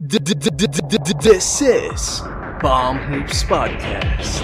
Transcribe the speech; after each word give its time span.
This 0.00 1.62
is 1.62 2.20
Bomb 2.58 2.98
Hoops 2.98 3.44
Podcast. 3.44 4.42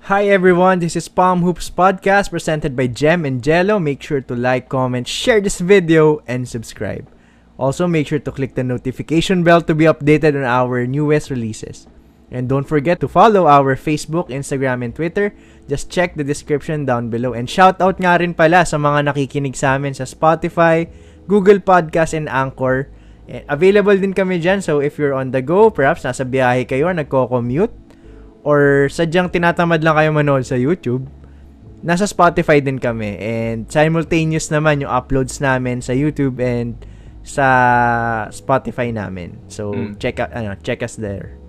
Hi 0.00 0.28
everyone, 0.28 0.80
this 0.80 0.94
is 0.94 1.08
Palm 1.08 1.40
Hoops 1.40 1.70
Podcast 1.70 2.28
presented 2.28 2.76
by 2.76 2.86
Jem 2.86 3.24
and 3.24 3.42
Jello. 3.42 3.78
Make 3.78 4.02
sure 4.02 4.20
to 4.20 4.36
like, 4.36 4.68
comment, 4.68 5.08
share 5.08 5.40
this 5.40 5.58
video, 5.58 6.20
and 6.26 6.46
subscribe. 6.46 7.08
Also, 7.56 7.86
make 7.86 8.08
sure 8.08 8.18
to 8.18 8.30
click 8.30 8.54
the 8.56 8.62
notification 8.62 9.42
bell 9.42 9.62
to 9.62 9.74
be 9.74 9.86
updated 9.86 10.36
on 10.36 10.44
our 10.44 10.86
newest 10.86 11.30
releases. 11.30 11.86
And 12.30 12.46
don't 12.46 12.66
forget 12.66 13.02
to 13.02 13.10
follow 13.10 13.50
our 13.50 13.74
Facebook, 13.74 14.30
Instagram, 14.30 14.86
and 14.86 14.94
Twitter. 14.94 15.34
Just 15.66 15.90
check 15.90 16.14
the 16.14 16.22
description 16.22 16.86
down 16.86 17.10
below. 17.10 17.34
And 17.34 17.50
shoutout 17.50 17.98
nga 17.98 18.22
rin 18.22 18.38
pala 18.38 18.62
sa 18.62 18.78
mga 18.78 19.10
nakikinig 19.10 19.58
sa 19.58 19.74
amin 19.74 19.98
sa 19.98 20.06
Spotify, 20.06 20.86
Google 21.26 21.58
Podcast, 21.58 22.14
and 22.14 22.30
Anchor. 22.30 22.86
Eh, 23.26 23.42
Available 23.50 23.98
din 23.98 24.14
kami 24.14 24.38
dyan. 24.38 24.62
So 24.62 24.78
if 24.78 24.94
you're 24.94 25.14
on 25.14 25.34
the 25.34 25.42
go, 25.42 25.74
perhaps 25.74 26.06
nasa 26.06 26.22
biyahe 26.22 26.70
kayo, 26.70 26.86
nagko-commute, 26.94 27.74
or 28.46 28.86
sadyang 28.86 29.34
tinatamad 29.34 29.82
lang 29.82 29.98
kayo 29.98 30.10
manood 30.14 30.46
sa 30.46 30.54
YouTube, 30.54 31.10
nasa 31.82 32.06
Spotify 32.06 32.62
din 32.62 32.78
kami. 32.78 33.18
And 33.18 33.66
simultaneous 33.66 34.54
naman 34.54 34.86
yung 34.86 34.92
uploads 34.94 35.42
namin 35.42 35.82
sa 35.82 35.98
YouTube 35.98 36.38
and 36.38 36.78
sa 37.26 37.46
Spotify 38.30 38.94
namin. 38.94 39.34
So 39.50 39.74
Mm. 39.74 39.98
check 39.98 40.22
out 40.22 40.30
ano, 40.30 40.54
check 40.62 40.82
us 40.86 40.94
there. 40.94 41.39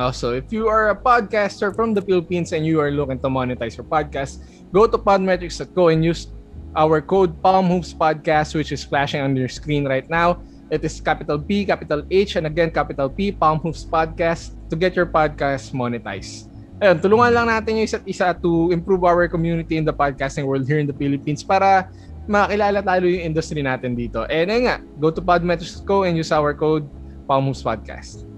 Also, 0.00 0.32
if 0.32 0.48
you 0.48 0.64
are 0.64 0.88
a 0.90 0.96
podcaster 0.96 1.76
from 1.76 1.92
the 1.92 2.00
Philippines 2.00 2.56
and 2.56 2.64
you 2.64 2.80
are 2.80 2.88
looking 2.88 3.20
to 3.20 3.28
monetize 3.28 3.76
your 3.76 3.84
podcast, 3.84 4.40
go 4.72 4.88
to 4.88 4.96
podmetrics.co 4.96 5.92
and 5.92 6.00
use 6.00 6.32
our 6.72 7.04
code 7.04 7.36
Podcast, 7.42 8.56
which 8.56 8.72
is 8.72 8.80
flashing 8.80 9.20
on 9.20 9.36
your 9.36 9.52
screen 9.52 9.84
right 9.84 10.08
now. 10.08 10.40
It 10.70 10.80
is 10.86 11.02
capital 11.02 11.36
P, 11.36 11.66
capital 11.66 12.06
H, 12.08 12.36
and 12.36 12.46
again, 12.46 12.70
capital 12.70 13.10
P, 13.10 13.34
PalmHoops 13.34 13.84
Podcast 13.84 14.54
to 14.70 14.78
get 14.78 14.94
your 14.94 15.06
podcast 15.06 15.74
monetized. 15.74 16.46
Ayun, 16.80 16.96
tulungan 16.96 17.28
lang 17.36 17.46
natin 17.52 17.76
yung 17.76 17.84
isa't 17.84 18.06
isa 18.08 18.32
to 18.32 18.72
improve 18.72 19.04
our 19.04 19.28
community 19.28 19.76
in 19.76 19.84
the 19.84 19.92
podcasting 19.92 20.48
world 20.48 20.64
here 20.64 20.80
in 20.80 20.88
the 20.88 20.96
Philippines 20.96 21.44
para 21.44 21.92
makilala 22.24 22.80
tayo 22.80 23.04
yung 23.04 23.34
industry 23.34 23.60
natin 23.60 23.92
dito. 23.92 24.24
And 24.30 24.48
ayun 24.48 24.64
nga, 24.64 24.76
go 24.96 25.12
to 25.12 25.20
podmetrics.co 25.20 26.08
and 26.08 26.16
use 26.16 26.32
our 26.32 26.56
code 26.56 26.88
PalmHoops 27.28 27.60
Podcast. 27.60 28.29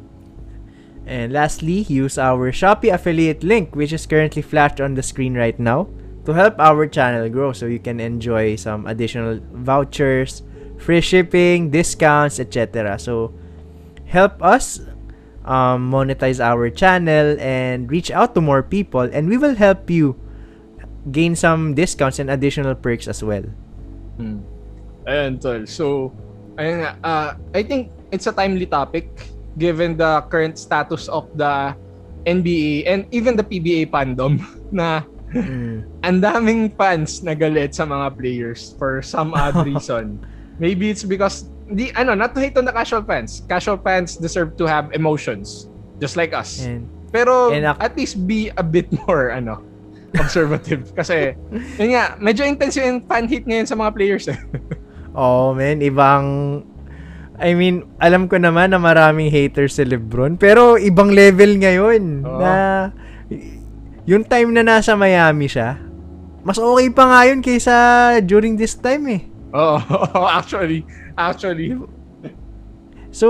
And 1.12 1.28
lastly, 1.28 1.84
use 1.92 2.16
our 2.16 2.48
Shopee 2.56 2.88
affiliate 2.88 3.44
link 3.44 3.77
which 3.77 3.92
is 3.92 4.08
currently 4.08 4.41
flashed 4.41 4.80
on 4.80 4.96
the 4.96 5.05
screen 5.05 5.36
right 5.36 5.52
now 5.60 5.92
to 6.24 6.32
help 6.32 6.56
our 6.56 6.88
channel 6.88 7.28
grow 7.28 7.52
so 7.52 7.69
you 7.69 7.78
can 7.78 8.00
enjoy 8.00 8.56
some 8.56 8.88
additional 8.88 9.36
vouchers, 9.52 10.41
free 10.80 11.04
shipping, 11.04 11.69
discounts, 11.69 12.41
etc. 12.41 12.96
So 12.98 13.28
help 14.08 14.41
us 14.41 14.80
um, 15.44 15.92
monetize 15.92 16.41
our 16.41 16.72
channel 16.72 17.36
and 17.36 17.92
reach 17.92 18.10
out 18.10 18.32
to 18.32 18.41
more 18.41 18.62
people 18.62 19.04
and 19.04 19.28
we 19.28 19.36
will 19.36 19.54
help 19.54 19.92
you 19.92 20.16
gain 21.12 21.36
some 21.36 21.74
discounts 21.74 22.20
and 22.20 22.30
additional 22.30 22.74
perks 22.74 23.04
as 23.04 23.20
well. 23.22 23.44
Hmm. 24.16 24.41
Ayan, 25.04 25.36
tol. 25.36 25.66
So, 25.69 26.16
uh, 26.56 27.34
I 27.52 27.62
think 27.62 27.92
it's 28.12 28.26
a 28.26 28.32
timely 28.32 28.64
topic 28.64 29.12
given 29.55 29.97
the 29.97 30.25
current 30.28 30.56
status 30.56 31.08
of 31.08 31.28
the 31.34 31.75
NBA 32.22 32.86
and 32.86 33.05
even 33.11 33.34
the 33.34 33.42
PBA 33.42 33.91
fandom 33.91 34.39
na 34.70 35.03
Mm. 35.33 35.89
ang 36.05 36.20
daming 36.20 36.62
fans 36.77 37.25
na 37.25 37.33
galit 37.33 37.72
sa 37.72 37.89
mga 37.89 38.20
players 38.20 38.77
for 38.77 39.00
some 39.00 39.33
odd 39.33 39.56
reason. 39.64 40.20
Maybe 40.61 40.93
it's 40.93 41.09
because 41.09 41.49
di 41.65 41.88
ano, 41.97 42.12
not 42.12 42.37
to 42.37 42.41
hate 42.44 42.53
on 42.53 42.69
the 42.69 42.75
casual 42.76 43.00
fans. 43.00 43.41
Casual 43.49 43.81
fans 43.81 44.21
deserve 44.21 44.60
to 44.60 44.69
have 44.69 44.93
emotions 44.93 45.72
just 45.97 46.21
like 46.21 46.37
us. 46.37 46.69
And 46.69 46.84
Pero 47.09 47.49
And 47.49 47.65
ac- 47.65 47.81
at 47.81 47.97
least 47.97 48.28
be 48.28 48.53
a 48.53 48.65
bit 48.65 48.93
more 49.09 49.32
ano, 49.32 49.65
observative 50.21 50.93
kasi 50.93 51.32
yun 51.81 51.97
nga, 51.97 52.21
medyo 52.21 52.44
intense 52.44 52.76
yung 52.76 53.00
fan 53.00 53.25
hate 53.25 53.49
ngayon 53.49 53.65
sa 53.65 53.72
mga 53.72 53.88
players 53.97 54.28
eh. 54.28 54.37
Oh, 55.16 55.56
man, 55.56 55.81
ibang 55.81 56.60
I 57.41 57.56
mean, 57.56 57.88
alam 57.98 58.28
ko 58.28 58.37
naman 58.37 58.76
na 58.76 58.81
maraming 58.81 59.32
haters 59.32 59.81
si 59.81 59.84
LeBron, 59.88 60.37
pero 60.37 60.76
ibang 60.76 61.10
level 61.10 61.56
ngayon 61.59 62.26
Oo. 62.26 62.38
na 62.38 62.53
yung 64.04 64.26
time 64.26 64.53
na 64.53 64.62
nasa 64.66 64.93
Miami 64.98 65.48
siya, 65.48 65.78
mas 66.43 66.59
okay 66.59 66.91
pa 66.91 67.04
nga 67.09 67.20
yun 67.31 67.41
kaysa 67.41 67.75
during 68.26 68.59
this 68.59 68.75
time 68.76 69.06
eh. 69.09 69.22
Oo, 69.54 70.22
actually, 70.38 70.84
actually. 71.15 71.76
So, 73.12 73.28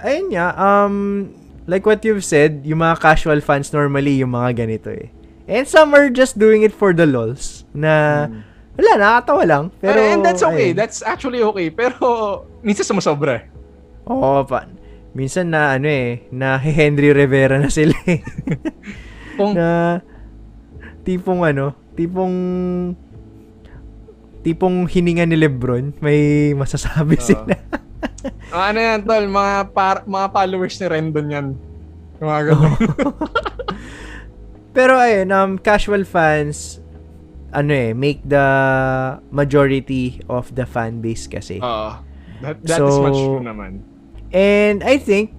ayun 0.00 0.32
nga, 0.32 0.56
um, 0.56 1.28
like 1.68 1.84
what 1.84 2.04
you've 2.04 2.24
said, 2.24 2.64
yung 2.64 2.80
mga 2.80 3.00
casual 3.00 3.40
fans 3.40 3.72
normally 3.72 4.20
yung 4.20 4.32
mga 4.32 4.64
ganito 4.64 4.92
eh. 4.92 5.08
And 5.44 5.68
some 5.68 5.92
are 5.92 6.08
just 6.08 6.40
doing 6.40 6.64
it 6.64 6.72
for 6.72 6.96
the 6.96 7.04
lols 7.04 7.68
na 7.76 8.26
wala, 8.74 8.92
nakakatawa 8.96 9.42
lang. 9.44 9.64
Pero, 9.78 9.98
Hmm. 9.98 10.10
and 10.10 10.20
that's 10.20 10.42
okay. 10.42 10.70
ayun. 10.70 10.76
That's 10.76 11.00
actually 11.00 11.40
okay. 11.40 11.70
Pero, 11.70 12.04
minsan 12.60 12.84
sumasobra. 12.84 13.46
Oo, 14.04 14.42
pa. 14.42 14.66
Minsan 15.12 15.48
na 15.48 15.72
ano 15.72 15.86
eh, 15.86 16.26
na 16.28 16.58
Henry 16.78 17.10
Rivera 17.10 17.56
na 17.56 17.70
sila 17.70 17.94
eh. 18.04 18.20
Kung, 19.38 19.54
na 19.54 19.98
tipong 21.02 21.42
ano, 21.42 21.74
tipong 21.94 22.34
tipong 24.42 24.84
hininga 24.84 25.24
ni 25.24 25.34
Lebron, 25.34 25.96
may 25.98 26.52
masasabi 26.52 27.16
Oo. 27.16 27.24
sila. 27.24 27.54
Ah, 28.52 28.68
ano 28.70 28.78
yan, 28.78 29.00
tol, 29.02 29.24
mga, 29.24 29.72
par- 29.72 30.04
mga 30.04 30.26
followers 30.30 30.76
ni 30.76 30.86
Rendon 30.86 31.28
yan. 31.28 31.46
Yung 32.20 32.28
Mga 32.28 32.42
ganun. 32.46 32.72
Pero 34.76 34.98
ayun, 34.98 35.28
um, 35.30 35.50
casual 35.56 36.04
fans, 36.04 36.82
ano 37.54 37.70
eh, 37.70 37.94
make 37.94 38.20
the 38.20 38.42
majority 39.30 40.18
of 40.26 40.50
the 40.52 40.66
fan 40.66 40.98
base 40.98 41.24
kasi. 41.24 41.58
Oo. 41.58 41.94
that 42.42 42.58
that 42.60 42.82
is 42.82 42.92
So, 42.92 43.00
much 43.00 43.16
true 43.16 43.40
naman. 43.40 43.80
And 44.28 44.82
I 44.82 44.98
think, 44.98 45.30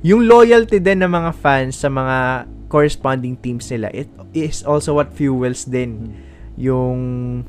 yung 0.00 0.24
loyalty 0.24 0.80
din 0.80 0.98
ng 0.98 1.12
mga 1.12 1.36
fans 1.36 1.76
sa 1.76 1.86
mga 1.86 2.48
corresponding 2.66 3.36
teams 3.36 3.68
nila, 3.68 3.92
it 3.92 4.08
is 4.32 4.64
also 4.64 4.96
what 4.96 5.12
fuels 5.12 5.62
din 5.62 6.16
yung 6.56 6.98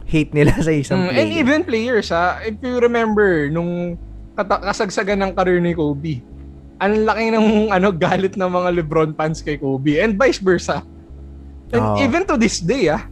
hate 0.06 0.32
nila 0.32 0.52
sa 0.66 0.70
isang 0.70 1.02
Mm, 1.02 1.08
player. 1.08 1.18
and 1.18 1.30
even 1.34 1.60
players, 1.64 2.08
ha, 2.10 2.44
if 2.44 2.60
you 2.60 2.78
remember, 2.78 3.48
nung 3.48 3.96
kasagsagan 4.36 5.20
ng 5.20 5.32
career 5.32 5.60
ni 5.60 5.72
Kobe, 5.72 6.20
ang 6.78 7.06
laki 7.06 7.30
ng 7.30 7.48
ano, 7.70 7.88
galit 7.90 8.34
ng 8.34 8.50
mga 8.50 8.70
LeBron 8.76 9.12
fans 9.14 9.40
kay 9.40 9.56
Kobe 9.56 9.98
and 9.98 10.16
vice 10.16 10.38
versa. 10.38 10.82
And 11.72 11.84
Oo. 11.86 11.98
even 11.98 12.26
to 12.26 12.36
this 12.36 12.60
day, 12.60 12.90
ah, 12.90 13.08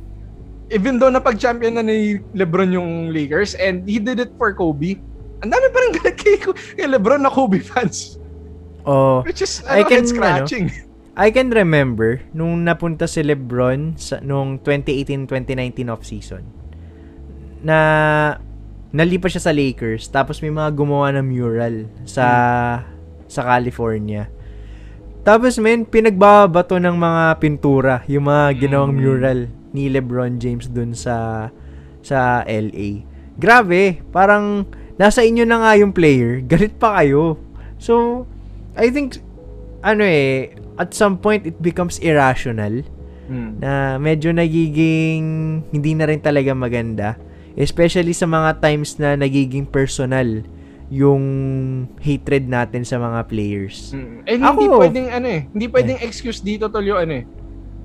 even 0.70 0.98
though 0.98 1.10
napag-champion 1.10 1.76
na 1.76 1.84
ni 1.84 2.18
LeBron 2.34 2.70
yung 2.70 3.10
Lakers 3.10 3.54
and 3.56 3.84
he 3.84 3.98
did 3.98 4.18
it 4.18 4.32
for 4.38 4.54
Kobe, 4.54 4.98
ang 5.42 5.50
dami 5.50 5.68
pa 5.70 5.78
rin 5.80 5.92
galit 5.96 6.16
kay, 6.22 6.36
kay 6.76 6.88
LeBron 6.88 7.22
na 7.22 7.30
Kobe 7.30 7.60
fans. 7.60 8.18
oh, 8.86 9.22
Which 9.22 9.42
is, 9.42 9.62
I 9.66 9.82
ano, 9.82 9.90
can, 9.90 9.98
head 10.02 10.08
scratching. 10.08 10.66
I 11.20 11.30
can 11.30 11.52
remember 11.52 12.24
nung 12.32 12.64
napunta 12.64 13.04
si 13.04 13.20
LeBron 13.20 14.00
sa 14.00 14.24
nung 14.24 14.56
2018-2019 14.64 15.92
off 15.92 16.08
season 16.08 16.48
na 17.60 18.40
nalipat 18.90 19.36
siya 19.36 19.44
sa 19.44 19.52
Lakers 19.52 20.08
tapos 20.08 20.40
may 20.40 20.48
mga 20.48 20.72
gumawa 20.72 21.12
ng 21.12 21.28
mural 21.28 21.76
sa 22.08 22.24
sa 23.28 23.42
California. 23.44 24.32
Tapos 25.22 25.60
men 25.60 25.84
pinagbabato 25.84 26.80
ng 26.80 26.96
mga 26.96 27.24
pintura 27.38 27.96
yung 28.08 28.32
mga 28.32 28.56
ginawang 28.56 28.96
Mm. 28.96 29.02
mural 29.04 29.40
ni 29.80 29.88
LeBron 29.88 30.36
James 30.36 30.68
dun 30.68 30.92
sa 30.92 31.48
sa 32.04 32.44
LA. 32.44 33.08
Grabe, 33.36 34.04
parang 34.12 34.68
nasa 34.96 35.24
inyo 35.24 35.48
na 35.48 35.64
nga 35.64 35.80
yung 35.80 35.96
player, 35.96 36.44
galit 36.52 36.76
pa 36.76 37.00
kayo. 37.00 37.40
So, 37.80 38.28
I 38.76 38.92
think 38.92 39.24
ano 39.80 40.04
eh, 40.04 40.52
at 40.76 40.92
some 40.92 41.16
point 41.16 41.48
it 41.48 41.56
becomes 41.58 41.96
irrational 42.00 42.84
Mm. 43.30 43.62
na 43.62 43.72
medyo 43.96 44.34
nagiging 44.34 45.24
hindi 45.70 45.92
na 45.94 46.10
rin 46.10 46.18
talaga 46.18 46.50
maganda. 46.52 47.14
Especially 47.54 48.10
sa 48.10 48.26
mga 48.26 48.58
times 48.58 48.98
na 48.98 49.14
nagiging 49.14 49.70
personal 49.70 50.42
yung 50.90 51.22
hatred 52.02 52.50
natin 52.50 52.82
sa 52.82 52.98
mga 52.98 53.30
players. 53.30 53.94
Mm. 53.94 54.18
And 54.26 54.40
Ako- 54.42 54.50
hindi 54.50 54.66
pwedeng 54.74 55.08
ano 55.14 55.28
eh, 55.30 55.42
hindi 55.46 55.66
pwedeng 55.70 56.00
excuse 56.02 56.42
dito 56.42 56.66
tol 56.68 56.82
yung 56.82 56.98
ano 56.98 57.14
eh, 57.14 57.24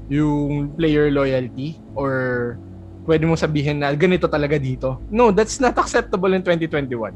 yung 0.08 0.74
player 0.76 1.08
loyalty 1.08 1.80
or 1.96 2.56
pwede 3.04 3.24
mo 3.28 3.36
sabihin 3.36 3.80
na 3.84 3.92
ganito 3.92 4.28
talaga 4.28 4.56
dito. 4.56 5.00
No, 5.12 5.30
that's 5.32 5.60
not 5.60 5.76
acceptable 5.76 6.32
in 6.32 6.40
2021. 6.40 7.12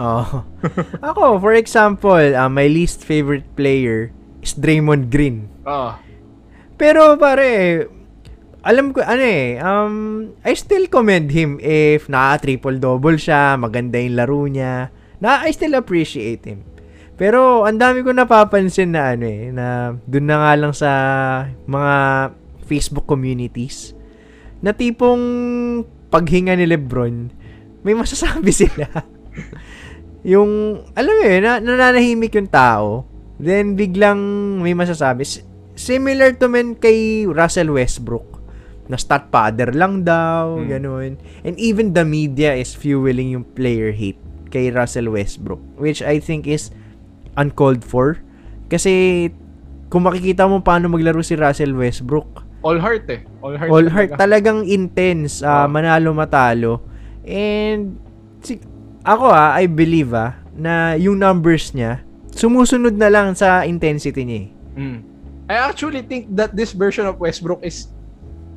Oh. 0.00 0.44
Ako, 1.12 1.40
for 1.40 1.52
example, 1.52 2.16
uh, 2.16 2.48
my 2.48 2.68
least 2.68 3.04
favorite 3.04 3.44
player 3.56 4.12
is 4.40 4.56
Draymond 4.56 5.12
Green. 5.12 5.48
Oh. 5.68 5.96
Pero 6.80 7.20
pare, 7.20 7.84
alam 8.64 8.96
ko, 8.96 9.04
ano 9.04 9.24
eh, 9.24 9.60
um, 9.60 9.94
I 10.40 10.56
still 10.56 10.88
commend 10.88 11.32
him 11.32 11.60
if 11.60 12.08
naka-triple-double 12.08 13.20
siya, 13.20 13.60
maganda 13.60 14.00
yung 14.00 14.16
laro 14.16 14.48
niya. 14.48 14.88
Na, 15.20 15.44
I 15.44 15.52
still 15.52 15.76
appreciate 15.76 16.48
him. 16.48 16.64
Pero, 17.20 17.68
ang 17.68 17.76
dami 17.76 18.00
ko 18.00 18.16
napapansin 18.16 18.96
na 18.96 19.12
ano 19.12 19.28
eh, 19.28 19.52
na 19.52 19.92
dun 20.08 20.24
na 20.24 20.40
nga 20.40 20.52
lang 20.56 20.72
sa 20.72 20.90
mga 21.68 21.94
Facebook 22.64 23.04
communities, 23.04 23.92
na 24.64 24.72
tipong 24.72 25.20
paghinga 26.08 26.56
ni 26.56 26.64
Lebron, 26.64 27.28
may 27.84 27.92
masasabi 27.92 28.48
sila. 28.64 28.88
yung, 30.20 30.80
alam 30.92 31.12
mo 31.12 31.22
eh, 31.22 31.40
na, 31.40 31.60
nananahimik 31.60 32.32
yung 32.32 32.48
tao, 32.48 33.04
then 33.36 33.76
biglang 33.76 34.20
may 34.58 34.72
masasabi. 34.72 35.20
S- 35.22 35.44
Similar 35.76 36.36
to 36.36 36.44
men 36.44 36.76
kay 36.76 37.24
Russell 37.24 37.72
Westbrook 37.72 38.36
na 38.84 39.00
stat 39.00 39.32
father 39.32 39.72
lang 39.72 40.04
daw, 40.04 40.56
Hmm. 40.56 40.68
ganun. 40.68 41.12
And 41.40 41.56
even 41.56 41.92
the 41.92 42.04
media 42.04 42.52
is 42.52 42.72
fueling 42.72 43.32
yung 43.32 43.44
player 43.46 43.88
hate 43.88 44.20
kay 44.48 44.68
Russell 44.68 45.08
Westbrook, 45.08 45.60
which 45.76 46.00
I 46.00 46.16
think 46.16 46.44
is 46.44 46.68
uncalled 47.34 47.82
for. 47.82 48.18
Kasi 48.66 49.28
kung 49.86 50.02
makikita 50.02 50.46
mo 50.46 50.58
paano 50.58 50.86
maglaro 50.86 51.20
si 51.20 51.34
Russell 51.34 51.74
Westbrook, 51.74 52.46
All 52.60 52.76
heart 52.76 53.08
eh. 53.08 53.24
All 53.40 53.56
heart. 53.56 53.70
all 53.72 53.88
heart 53.88 54.10
talaga. 54.12 54.20
talagang 54.20 54.58
intense, 54.62 55.40
ah, 55.40 55.64
Oh. 55.64 55.66
manalo 55.66 56.12
matalo. 56.12 56.84
And 57.24 57.96
si, 58.40 58.60
ako 59.00 59.26
ah, 59.26 59.54
I 59.54 59.64
believe 59.64 60.12
ah, 60.12 60.36
na 60.52 60.92
yung 60.94 61.16
numbers 61.16 61.72
niya 61.72 62.04
sumusunod 62.30 62.94
na 62.94 63.08
lang 63.08 63.32
sa 63.32 63.64
intensity 63.64 64.22
niya. 64.22 64.40
eh. 64.40 64.48
Mm. 64.76 64.98
I 65.50 65.56
actually 65.66 66.00
think 66.00 66.30
that 66.30 66.54
this 66.54 66.70
version 66.70 67.02
of 67.04 67.18
Westbrook 67.18 67.58
is 67.60 67.90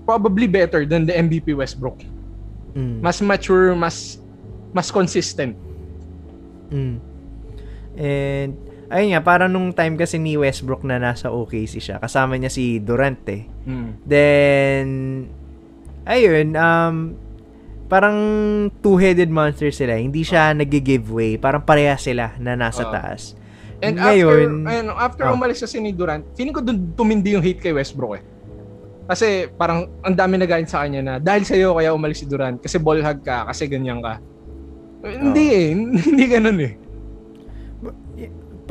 probably 0.04 0.46
better 0.46 0.86
than 0.86 1.04
the 1.04 1.16
MVP 1.16 1.56
Westbrook. 1.56 2.06
Mm. 2.76 3.02
Mas 3.02 3.18
mature, 3.18 3.74
mas 3.74 4.22
mas 4.70 4.92
consistent. 4.92 5.58
Mm. 6.70 7.02
And, 7.98 8.58
ayun 8.90 9.18
nga, 9.18 9.22
parang 9.22 9.50
nung 9.50 9.74
time 9.74 9.98
kasi 9.98 10.18
ni 10.18 10.38
Westbrook 10.38 10.86
na 10.86 10.98
nasa 11.02 11.30
OKC 11.30 11.82
siya, 11.82 11.98
kasama 11.98 12.38
niya 12.38 12.50
si 12.50 12.78
Durant 12.82 13.22
eh. 13.30 13.46
Mm. 13.66 13.90
Then, 14.06 14.86
ayun, 16.06 16.48
um, 16.58 16.96
parang 17.88 18.18
two-headed 18.82 19.30
monster 19.30 19.70
sila. 19.70 19.98
Hindi 19.98 20.26
siya 20.26 20.54
nag-give 20.58 21.06
way. 21.14 21.38
Parang 21.38 21.62
pareha 21.62 21.94
sila 21.98 22.34
na 22.42 22.58
nasa 22.58 22.90
Ah. 22.90 22.92
taas. 22.92 23.38
And 23.84 24.00
Ngayon, 24.00 24.64
after, 24.64 24.72
ayun, 24.72 24.88
after 24.96 25.24
oh. 25.28 25.36
umalis 25.36 25.60
kasi 25.60 25.78
ni 25.84 25.92
Durant, 25.92 26.24
feeling 26.40 26.56
ko 26.56 26.64
dun 26.64 26.96
tumindi 26.96 27.36
yung 27.36 27.44
hate 27.44 27.60
kay 27.60 27.76
Westbrook 27.76 28.16
eh. 28.18 28.24
Kasi 29.04 29.52
parang 29.52 29.92
ang 30.00 30.16
dami 30.16 30.40
nagalit 30.40 30.72
sa 30.72 30.88
kanya 30.88 31.04
na 31.04 31.14
dahil 31.20 31.44
sa'yo 31.44 31.76
kaya 31.76 31.92
umalis 31.92 32.24
si 32.24 32.26
Durant 32.26 32.56
kasi 32.56 32.80
ball 32.80 33.04
hog 33.04 33.20
ka, 33.20 33.44
kasi 33.52 33.68
ganyan 33.68 34.00
ka. 34.00 34.24
Eh, 35.04 35.20
Hindi 35.20 35.46
eh, 35.60 35.66
hindi 35.76 36.26
ganun 36.32 36.60
eh. 36.64 36.74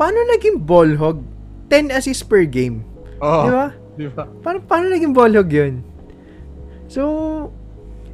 Paano 0.03 0.19
naging 0.35 0.59
ball 0.59 0.99
hog? 0.99 1.23
10 1.71 1.95
assists 1.95 2.27
per 2.27 2.43
game. 2.43 2.83
Oo. 3.23 3.47
Di 3.47 3.51
ba? 3.55 3.65
Di 3.95 4.05
ba? 4.11 4.23
Paano, 4.43 4.59
paano 4.67 4.91
naging 4.91 5.15
ball 5.15 5.31
hog 5.31 5.47
yun? 5.47 5.79
So, 6.91 7.01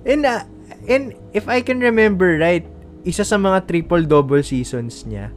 and, 0.06 0.21
uh, 0.21 0.45
and 0.86 1.18
if 1.33 1.50
I 1.50 1.65
can 1.65 1.81
remember 1.81 2.38
right, 2.38 2.62
isa 3.01 3.25
sa 3.25 3.41
mga 3.41 3.65
triple-double 3.65 4.45
seasons 4.45 5.01
niya, 5.09 5.33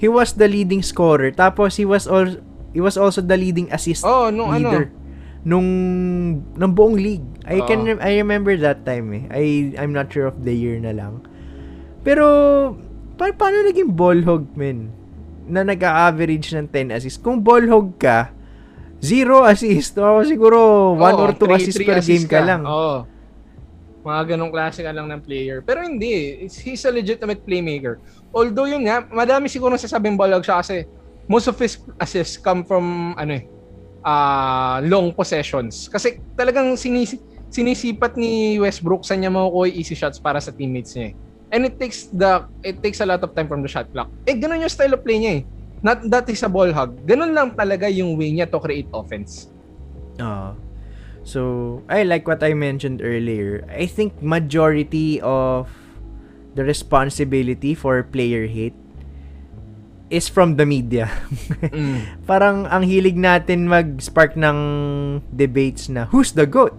he 0.00 0.08
was 0.08 0.40
the 0.40 0.48
leading 0.48 0.80
scorer. 0.80 1.28
Tapos, 1.28 1.76
he 1.76 1.84
was, 1.84 2.08
al- 2.08 2.40
he 2.72 2.80
was 2.80 2.96
also 2.96 3.20
the 3.20 3.36
leading 3.36 3.68
assist 3.68 4.08
Oh, 4.08 4.32
nung 4.32 4.56
leader. 4.56 4.88
ano. 4.88 5.02
Nung, 5.44 5.68
ng 6.56 6.72
buong 6.72 6.96
league. 6.96 7.28
I 7.44 7.60
can, 7.68 7.84
Oo. 7.84 7.92
rem- 7.92 8.00
I 8.00 8.16
remember 8.16 8.56
that 8.56 8.88
time 8.88 9.12
eh. 9.12 9.24
I, 9.28 9.44
I'm 9.76 9.92
not 9.92 10.08
sure 10.08 10.24
of 10.24 10.40
the 10.40 10.56
year 10.56 10.80
na 10.80 10.96
lang. 10.96 11.20
Pero, 12.00 12.24
pa- 13.20 13.36
paano 13.36 13.68
naging 13.68 13.92
ball 13.92 14.24
hog, 14.24 14.48
men? 14.56 15.03
Na 15.44 15.60
nag-average 15.62 16.56
ng 16.56 16.66
10 16.66 16.96
assists. 16.96 17.20
Kung 17.20 17.38
ball 17.38 17.64
hog 17.68 17.96
ka, 17.96 18.32
zero 18.98 19.44
assist. 19.44 19.96
O 20.00 20.24
siguro, 20.24 20.58
one 20.96 21.12
Oo, 21.12 21.24
or 21.28 21.30
two 21.32 21.44
three- 21.44 21.56
assists 21.60 21.76
three 21.76 21.84
per 21.84 22.00
game 22.00 22.24
assists 22.24 22.30
ka, 22.30 22.40
lang. 22.40 22.62
Oo. 22.64 23.04
Mga 24.04 24.36
ganong 24.36 24.52
klase 24.52 24.80
ka 24.80 24.92
lang 24.92 25.08
ng 25.08 25.20
player. 25.20 25.64
Pero 25.64 25.80
hindi. 25.80 26.44
He's 26.44 26.84
a 26.84 26.92
legitimate 26.92 27.40
playmaker. 27.40 28.00
Although 28.32 28.68
yun 28.68 28.84
nga, 28.84 29.04
madami 29.06 29.48
siguro 29.48 29.76
sasabing 29.76 30.16
balag 30.16 30.44
siya 30.44 30.60
kasi 30.60 30.84
most 31.24 31.48
of 31.48 31.56
his 31.56 31.80
assists 31.96 32.36
come 32.36 32.60
from 32.60 33.16
ano 33.16 33.40
eh, 33.40 33.44
ah, 34.04 34.84
long 34.84 35.08
possessions. 35.08 35.88
Kasi 35.88 36.20
talagang 36.36 36.76
sinisi 36.76 37.16
sinisipat 37.48 38.18
ni 38.18 38.58
Westbrook 38.58 39.06
sa 39.06 39.14
niya 39.14 39.30
makukuha 39.30 39.70
easy 39.70 39.94
shots 39.94 40.18
para 40.18 40.36
sa 40.36 40.50
teammates 40.50 40.92
niya 40.92 41.12
eh. 41.12 41.23
And 41.54 41.62
it 41.62 41.78
takes 41.78 42.10
the 42.10 42.50
it 42.66 42.82
takes 42.82 42.98
a 42.98 43.06
lot 43.06 43.22
of 43.22 43.30
time 43.38 43.46
from 43.46 43.62
the 43.62 43.70
shot 43.70 43.86
clock. 43.94 44.10
Eh 44.26 44.34
ganun 44.34 44.66
yung 44.66 44.72
style 44.72 44.98
of 44.98 45.06
play 45.06 45.22
niya 45.22 45.32
eh. 45.38 45.42
Not 45.86 46.02
that 46.10 46.26
is 46.26 46.42
a 46.42 46.50
ball 46.50 46.74
hog. 46.74 47.06
Ganun 47.06 47.30
lang 47.30 47.54
talaga 47.54 47.86
yung 47.86 48.18
way 48.18 48.34
niya 48.34 48.50
to 48.50 48.58
create 48.58 48.90
offense. 48.90 49.46
Oo. 50.18 50.58
So, 51.24 51.40
I 51.88 52.04
like 52.04 52.28
what 52.28 52.44
I 52.44 52.52
mentioned 52.52 53.00
earlier. 53.00 53.64
I 53.72 53.88
think 53.88 54.20
majority 54.20 55.24
of 55.24 55.72
the 56.52 56.64
responsibility 56.64 57.72
for 57.72 58.04
player 58.04 58.44
hate 58.44 58.76
is 60.12 60.28
from 60.28 60.56
the 60.60 60.68
media. 60.68 61.08
Mm. 61.74 62.22
Parang 62.28 62.70
ang 62.70 62.86
hilig 62.86 63.18
natin 63.18 63.66
mag-spark 63.66 64.38
ng 64.38 64.58
debates 65.34 65.90
na 65.90 66.06
who's 66.14 66.30
the 66.30 66.46
GOAT? 66.46 66.76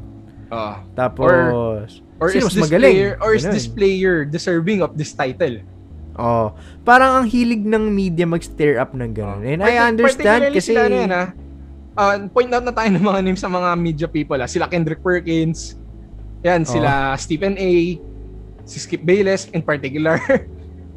Ah. 0.55 0.75
Tapos, 0.95 1.99
Or 2.15 2.31
sino 2.31 2.47
is 2.47 2.47
mas 2.47 2.55
this 2.55 2.63
magaling? 2.65 2.95
player 2.95 3.09
or 3.19 3.35
is 3.35 3.43
Ganun. 3.43 3.53
this 3.53 3.67
player 3.67 4.15
deserving 4.23 4.79
of 4.79 4.95
this 4.95 5.11
title? 5.11 5.59
Oh, 6.15 6.55
parang 6.81 7.11
ang 7.11 7.25
hilig 7.27 7.59
ng 7.59 7.91
media 7.91 8.23
mag-stir 8.23 8.79
up 8.79 8.95
ng 8.95 9.11
ganun. 9.11 9.43
And 9.43 9.59
I 9.59 9.75
Parti- 9.75 9.83
understand 9.91 10.23
particularly 10.47 10.55
kasi 10.55 10.67
sila 10.71 10.81
ano 10.81 10.95
yan, 10.95 11.11
ah. 11.11 11.27
Ah, 11.95 12.15
point 12.25 12.47
out 12.49 12.63
na 12.63 12.71
tayo 12.71 12.87
ng 12.87 13.03
mga 13.03 13.19
names 13.21 13.39
sa 13.39 13.47
mga 13.47 13.69
media 13.75 14.07
people 14.07 14.35
ah. 14.35 14.47
Sila 14.47 14.67
Kendrick 14.67 14.99
Perkins. 14.99 15.75
Yan, 16.41 16.63
Oh. 16.63 16.71
sila 16.71 16.91
Stephen 17.15 17.55
A. 17.55 17.71
Si 18.63 18.77
Skip 18.79 19.03
Bayless 19.03 19.51
in 19.51 19.59
particular. 19.59 20.15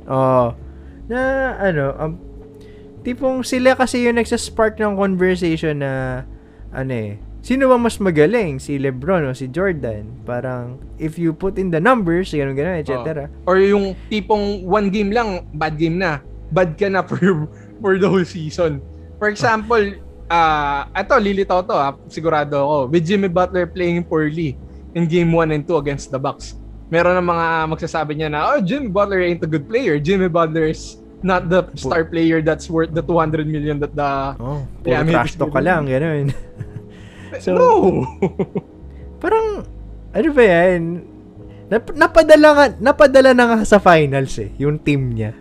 Oh, 0.08 0.56
na 1.04 1.20
ano, 1.60 1.92
um, 1.94 2.12
tipong 3.04 3.44
sila 3.44 3.76
kasi 3.76 4.08
yung 4.08 4.16
nagsaspark 4.16 4.80
ng 4.80 4.96
conversation 4.96 5.76
na 5.76 6.24
ano 6.72 6.88
eh, 6.88 7.20
sino 7.42 7.68
ba 7.70 7.76
mas 7.78 7.96
magaling? 7.98 8.58
Si 8.58 8.76
Lebron 8.76 9.26
o 9.28 9.34
si 9.34 9.48
Jordan? 9.48 10.24
Parang, 10.26 10.78
if 10.98 11.16
you 11.16 11.32
put 11.32 11.56
in 11.56 11.70
the 11.70 11.80
numbers, 11.80 12.34
gano'n 12.34 12.56
gano'n, 12.56 12.78
etc. 12.82 13.26
Or 13.46 13.58
yung 13.58 13.94
tipong 14.10 14.64
one 14.64 14.90
game 14.90 15.10
lang, 15.10 15.46
bad 15.54 15.78
game 15.78 15.98
na. 15.98 16.20
Bad 16.52 16.80
ka 16.80 16.88
na 16.88 17.04
for, 17.04 17.20
for 17.82 17.96
the 18.00 18.08
whole 18.08 18.24
season. 18.24 18.80
For 19.18 19.28
example, 19.28 19.98
ah 20.28 20.88
eto, 20.92 21.16
lilitaw 21.16 21.64
to 21.64 21.74
ah, 21.74 21.96
sigurado 22.12 22.60
ako. 22.60 22.76
With 22.92 23.04
Jimmy 23.08 23.28
Butler 23.32 23.64
playing 23.66 24.04
poorly 24.04 24.56
in 24.94 25.08
game 25.08 25.32
1 25.32 25.52
and 25.52 25.64
2 25.64 25.76
against 25.76 26.12
the 26.12 26.20
Bucks. 26.20 26.56
Meron 26.88 27.20
ng 27.20 27.28
mga 27.28 27.46
magsasabi 27.68 28.16
niya 28.16 28.28
na, 28.32 28.56
oh, 28.56 28.60
Jimmy 28.64 28.88
Butler 28.88 29.20
ain't 29.20 29.44
a 29.44 29.48
good 29.48 29.68
player. 29.68 30.00
Jimmy 30.00 30.28
Butler 30.32 30.72
is 30.72 30.96
not 31.20 31.50
the 31.50 31.68
star 31.74 32.06
player 32.06 32.40
that's 32.40 32.70
worth 32.70 32.94
the 32.94 33.02
200 33.02 33.44
million 33.44 33.76
that 33.82 33.92
the... 33.92 34.10
Oh, 34.40 34.64
Yeah, 34.86 35.04
trash 35.04 35.36
talk 35.36 35.52
ka 35.52 35.60
lang, 35.60 35.84
gano'n. 35.84 36.32
So- 37.40 37.56
no! 37.56 38.04
Parang, 39.22 39.66
ano 40.14 40.28
ba 40.32 40.42
yan? 40.42 41.04
Nap- 41.68 41.96
napadala, 41.96 42.48
nga, 42.54 42.66
napadala 42.80 43.30
na 43.36 43.44
nga 43.44 43.58
sa 43.68 43.76
finals 43.76 44.40
eh, 44.40 44.48
yung 44.56 44.80
team 44.80 45.12
niya. 45.12 45.36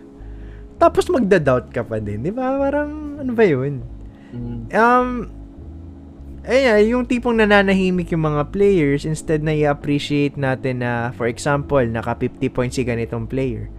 Tapos 0.76 1.08
magda-doubt 1.08 1.72
ka 1.72 1.82
pa 1.82 1.98
din, 1.98 2.22
di 2.22 2.30
ba? 2.30 2.54
Parang, 2.58 3.18
ano 3.18 3.32
ba 3.32 3.44
yun? 3.48 3.80
Um, 4.70 5.08
ayun, 6.44 6.80
yung 6.84 7.04
tipong 7.08 7.40
nananahimik 7.40 8.12
yung 8.12 8.28
mga 8.28 8.52
players 8.52 9.08
instead 9.08 9.40
na 9.40 9.56
i-appreciate 9.56 10.36
natin 10.36 10.84
na, 10.84 11.10
for 11.16 11.26
example, 11.26 11.82
naka 11.82 12.12
50 12.14 12.52
points 12.52 12.76
si 12.76 12.84
ganitong 12.84 13.24
player. 13.24 13.72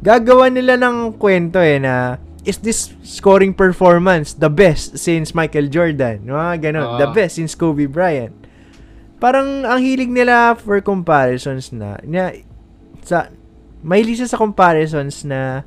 Gagawa 0.00 0.52
nila 0.52 0.78
ng 0.78 1.18
kwento 1.18 1.58
eh 1.58 1.82
na, 1.82 2.22
is 2.46 2.62
this 2.62 2.94
scoring 3.02 3.50
performance 3.50 4.32
the 4.32 4.48
best 4.48 4.96
since 4.96 5.34
Michael 5.34 5.66
Jordan? 5.66 6.24
Mga 6.24 6.54
ganon. 6.62 6.86
Ah. 6.86 6.98
the 7.02 7.08
best 7.10 7.36
since 7.36 7.52
Kobe 7.52 7.90
Bryant. 7.90 8.32
Parang 9.18 9.66
ang 9.66 9.80
hilig 9.82 10.06
nila 10.08 10.54
for 10.54 10.78
comparisons 10.78 11.74
na, 11.74 11.98
na 12.06 12.30
sa, 13.02 13.32
may 13.82 14.04
lisa 14.04 14.24
sa 14.24 14.36
comparisons 14.36 15.24
na 15.24 15.66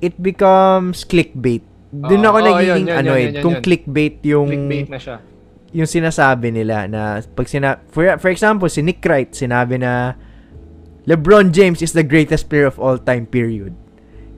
it 0.00 0.16
becomes 0.18 1.04
clickbait. 1.04 1.62
Doon 1.90 2.22
Ah, 2.22 2.28
ako 2.30 2.38
oh, 2.40 2.46
nagiging 2.50 2.86
yun, 2.86 2.90
yun, 2.90 2.98
annoyed 2.98 3.20
yun, 3.22 3.34
yun, 3.36 3.42
kung 3.42 3.56
yun. 3.58 3.62
clickbait 3.62 4.16
yung 4.24 4.48
Clickbait 4.48 4.88
na 4.88 4.98
siya. 4.98 5.16
yung 5.70 5.86
sinasabi 5.86 6.50
nila 6.50 6.86
na 6.86 7.02
pag 7.22 7.46
sina 7.46 7.78
for, 7.90 8.02
for 8.18 8.26
example 8.26 8.66
si 8.66 8.82
Nick 8.82 8.98
Wright 9.04 9.30
sinabi 9.30 9.78
na 9.78 10.14
LeBron 11.04 11.50
James 11.50 11.78
is 11.78 11.90
the 11.90 12.02
greatest 12.02 12.46
player 12.46 12.66
of 12.66 12.78
all 12.78 12.96
time 12.96 13.26
period. 13.26 13.74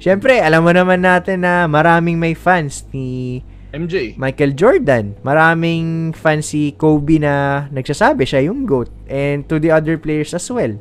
Syempre, 0.02 0.42
alam 0.42 0.66
mo 0.66 0.74
naman 0.74 1.06
natin 1.06 1.46
na 1.46 1.70
maraming 1.70 2.18
may 2.18 2.34
fans 2.34 2.82
ni 2.90 3.38
MJ. 3.70 4.18
Michael 4.18 4.58
Jordan. 4.58 5.14
Maraming 5.22 6.10
fan 6.10 6.42
si 6.42 6.74
Kobe 6.74 7.22
na 7.22 7.66
nagsasabi 7.70 8.26
siya 8.26 8.50
yung 8.50 8.66
GOAT. 8.66 8.90
And 9.06 9.46
to 9.46 9.62
the 9.62 9.70
other 9.70 9.94
players 10.02 10.34
as 10.34 10.50
well. 10.50 10.74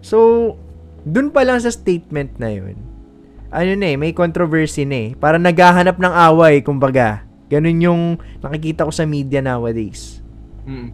So, 0.00 0.56
dun 1.04 1.28
pa 1.28 1.44
lang 1.44 1.60
sa 1.60 1.68
statement 1.68 2.40
na 2.40 2.56
yun, 2.56 2.80
ano 3.52 3.72
na 3.76 3.86
eh, 3.92 3.96
may 4.00 4.16
controversy 4.16 4.88
na 4.88 4.96
eh. 4.96 5.08
Para 5.12 5.36
naghahanap 5.36 6.00
ng 6.00 6.14
away, 6.32 6.64
kumbaga. 6.64 7.20
Ganun 7.52 7.84
yung 7.84 8.02
nakikita 8.40 8.88
ko 8.88 8.92
sa 8.96 9.04
media 9.04 9.44
nowadays. 9.44 10.24
Mm. 10.64 10.88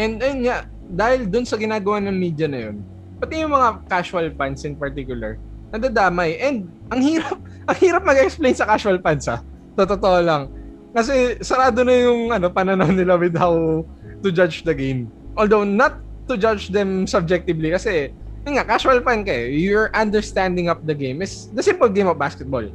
And 0.00 0.12
ayun 0.16 0.40
nga, 0.48 0.64
dahil 0.88 1.28
dun 1.28 1.44
sa 1.44 1.60
ginagawa 1.60 2.00
ng 2.00 2.16
media 2.16 2.48
na 2.48 2.72
yun, 2.72 2.80
pati 3.20 3.44
yung 3.44 3.52
mga 3.52 3.84
casual 3.84 4.32
fans 4.32 4.64
in 4.64 4.80
particular, 4.80 5.36
nadadamay. 5.72 6.36
And 6.38 6.68
ang 6.92 7.00
hirap, 7.00 7.38
ang 7.68 7.78
hirap 7.80 8.02
mag-explain 8.04 8.54
sa 8.54 8.68
casual 8.68 9.00
fans 9.00 9.26
ha. 9.26 9.40
Totoo 9.74 10.20
lang. 10.20 10.52
Kasi 10.92 11.40
sarado 11.40 11.80
na 11.82 11.96
yung 11.96 12.28
ano, 12.28 12.52
pananaw 12.52 12.92
nila 12.92 13.16
with 13.16 13.32
how 13.34 13.80
to 14.20 14.28
judge 14.28 14.62
the 14.68 14.76
game. 14.76 15.08
Although 15.34 15.64
not 15.64 15.96
to 16.28 16.36
judge 16.36 16.68
them 16.68 17.08
subjectively 17.08 17.72
kasi 17.72 18.12
yun 18.44 18.58
nga, 18.58 18.66
casual 18.66 19.00
fan 19.00 19.24
ka 19.24 19.32
eh. 19.32 19.54
Your 19.54 19.88
understanding 19.96 20.68
of 20.68 20.84
the 20.84 20.92
game 20.92 21.24
is 21.24 21.48
the 21.56 21.64
simple 21.64 21.88
game 21.88 22.10
of 22.10 22.20
basketball. 22.20 22.66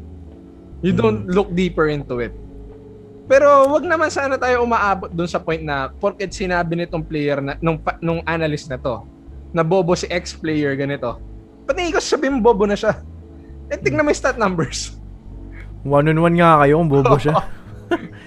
You 0.81 0.93
don't 0.93 1.29
look 1.29 1.53
deeper 1.53 1.91
into 1.91 2.23
it. 2.23 2.33
Pero 3.27 3.67
wag 3.67 3.83
naman 3.83 4.07
sana 4.07 4.39
tayo 4.39 4.63
umaabot 4.63 5.11
dun 5.11 5.27
sa 5.27 5.43
point 5.43 5.59
na 5.59 5.91
porket 5.91 6.31
sinabi 6.31 6.79
nitong 6.79 7.03
player 7.03 7.43
na 7.43 7.59
nung 7.59 7.75
nung 7.99 8.23
analyst 8.23 8.71
na 8.71 8.79
to 8.79 9.03
na 9.51 9.67
bobo 9.67 9.91
si 9.99 10.07
ex-player 10.07 10.79
ganito. 10.79 11.19
Pati 11.67 11.91
ko 11.91 11.99
sabihin 11.99 12.39
mo 12.39 12.47
bobo 12.47 12.63
na 12.63 12.79
siya. 12.79 12.95
Eh, 13.67 13.75
tignan 13.75 14.07
mo 14.07 14.09
yung 14.09 14.17
stat 14.17 14.39
numbers. 14.39 14.95
One-on-one 15.83 16.39
nga 16.39 16.63
kayo 16.63 16.79
kung 16.79 16.91
bobo 16.91 17.19
siya. 17.19 17.35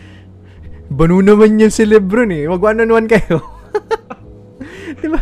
Banu 1.00 1.24
naman 1.24 1.56
yan 1.56 1.72
si 1.72 1.88
Lebron 1.88 2.28
eh. 2.34 2.44
Wag 2.44 2.60
one-on-one 2.60 3.08
kayo. 3.08 3.40
diba? 5.00 5.20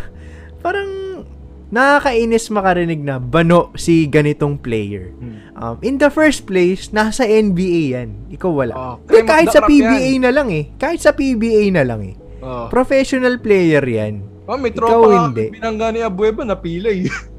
Parang 0.58 1.22
nakakainis 1.68 2.48
makarinig 2.48 3.04
na 3.04 3.20
bano 3.20 3.70
si 3.76 4.08
ganitong 4.08 4.56
player. 4.58 5.12
Um, 5.54 5.76
in 5.84 6.00
the 6.00 6.08
first 6.08 6.48
place, 6.48 6.88
nasa 6.90 7.28
NBA 7.28 7.82
yan. 7.94 8.08
Ikaw 8.32 8.50
wala. 8.50 8.75
Oh, 8.75 8.94
Di, 9.04 9.22
kahit 9.22 9.52
sa 9.52 9.62
PBA 9.62 10.16
yan. 10.18 10.25
na 10.26 10.30
lang 10.32 10.48
eh. 10.50 10.72
Kahit 10.80 11.04
sa 11.04 11.12
PBA 11.12 11.68
na 11.70 11.84
lang 11.84 12.00
eh. 12.02 12.14
Oh. 12.40 12.66
Professional 12.72 13.37
player 13.38 13.84
yan. 13.84 14.25
oh, 14.48 14.56
may 14.56 14.72
Ikaw 14.72 14.80
tropa 14.80 15.06
nga 15.06 15.20
hindi. 15.28 15.44
binangga 15.52 15.87
ni 15.92 16.00
Abueva 16.00 16.42
na 16.42 16.56
pilay. 16.56 17.04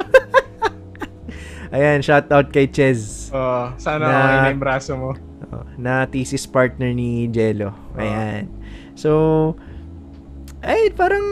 Ayan, 1.74 1.98
shout 2.00 2.30
out 2.30 2.48
kay 2.50 2.70
Chez. 2.70 3.28
oh, 3.34 3.74
sana 3.76 4.06
Na- 4.06 4.16
okay 4.22 4.36
na 4.38 4.50
yung 4.54 4.62
braso 4.62 4.92
mo. 4.94 5.10
Oh, 5.52 5.64
na 5.76 6.06
thesis 6.06 6.46
partner 6.46 6.90
ni 6.90 7.26
Jello. 7.28 7.74
Ayan. 7.94 8.48
So, 8.96 9.54
ay, 10.64 10.90
parang 10.90 11.26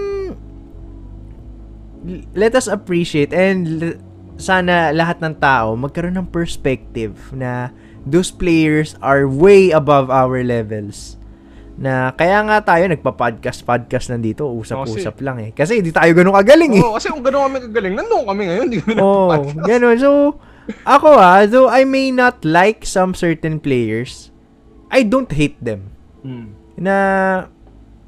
let 2.36 2.52
us 2.52 2.68
appreciate 2.68 3.32
and 3.32 3.96
sana 4.36 4.92
lahat 4.92 5.24
ng 5.24 5.34
tao 5.40 5.72
magkaroon 5.72 6.20
ng 6.20 6.28
perspective 6.28 7.16
na 7.32 7.72
those 8.04 8.28
players 8.28 8.92
are 9.00 9.24
way 9.24 9.72
above 9.72 10.12
our 10.12 10.44
levels. 10.44 11.16
Na 11.74 12.14
kaya 12.14 12.38
nga 12.46 12.62
tayo 12.62 12.86
nagpa-podcast 12.86 13.66
podcast 13.66 14.06
nandito, 14.14 14.46
usap-usap 14.46 15.18
lang 15.26 15.42
eh. 15.42 15.50
Kasi 15.50 15.82
hindi 15.82 15.90
tayo 15.90 16.10
ganun 16.14 16.38
kagaling 16.38 16.78
eh. 16.78 16.82
Oo, 16.82 16.94
kasi 16.94 17.10
kung 17.10 17.24
gano'n 17.26 17.50
kami 17.50 17.58
kagaling, 17.70 17.94
nandun 17.98 18.22
kami 18.22 18.42
ngayon, 18.46 18.64
hindi 18.70 18.78
kami 18.78 18.94
Oh, 19.02 19.34
ganun. 19.66 19.96
So, 19.98 20.10
ako 20.86 21.18
ah, 21.18 21.42
though 21.50 21.66
I 21.66 21.82
may 21.82 22.14
not 22.14 22.46
like 22.46 22.86
some 22.86 23.12
certain 23.12 23.58
players, 23.58 24.30
I 24.94 25.02
don't 25.02 25.30
hate 25.34 25.58
them. 25.58 25.90
Hmm. 26.22 26.54
Na, 26.78 26.94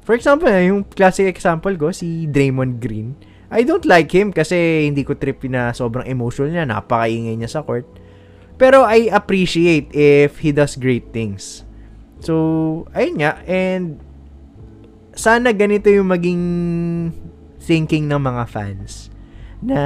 for 0.07 0.15
example, 0.15 0.47
yung 0.47 0.87
classic 0.87 1.27
example 1.27 1.75
ko, 1.75 1.91
si 1.91 2.25
Draymond 2.31 2.79
Green. 2.79 3.19
I 3.47 3.63
don't 3.63 3.87
like 3.87 4.11
him 4.11 4.35
kasi 4.35 4.87
hindi 4.87 5.07
ko 5.07 5.15
trip 5.15 5.43
na 5.47 5.71
sobrang 5.71 6.03
emotional 6.07 6.51
niya, 6.51 6.67
napakaingay 6.67 7.35
niya 7.35 7.51
sa 7.51 7.63
court. 7.63 7.87
Pero 8.59 8.83
I 8.83 9.11
appreciate 9.11 9.91
if 9.93 10.39
he 10.39 10.51
does 10.51 10.75
great 10.75 11.11
things. 11.15 11.66
So, 12.21 12.33
ayun 12.93 13.21
nga, 13.21 13.41
and 13.45 14.01
sana 15.17 15.53
ganito 15.53 15.89
yung 15.89 16.09
maging 16.09 16.43
thinking 17.61 18.05
ng 18.05 18.21
mga 18.21 18.43
fans 18.47 19.09
na 19.59 19.81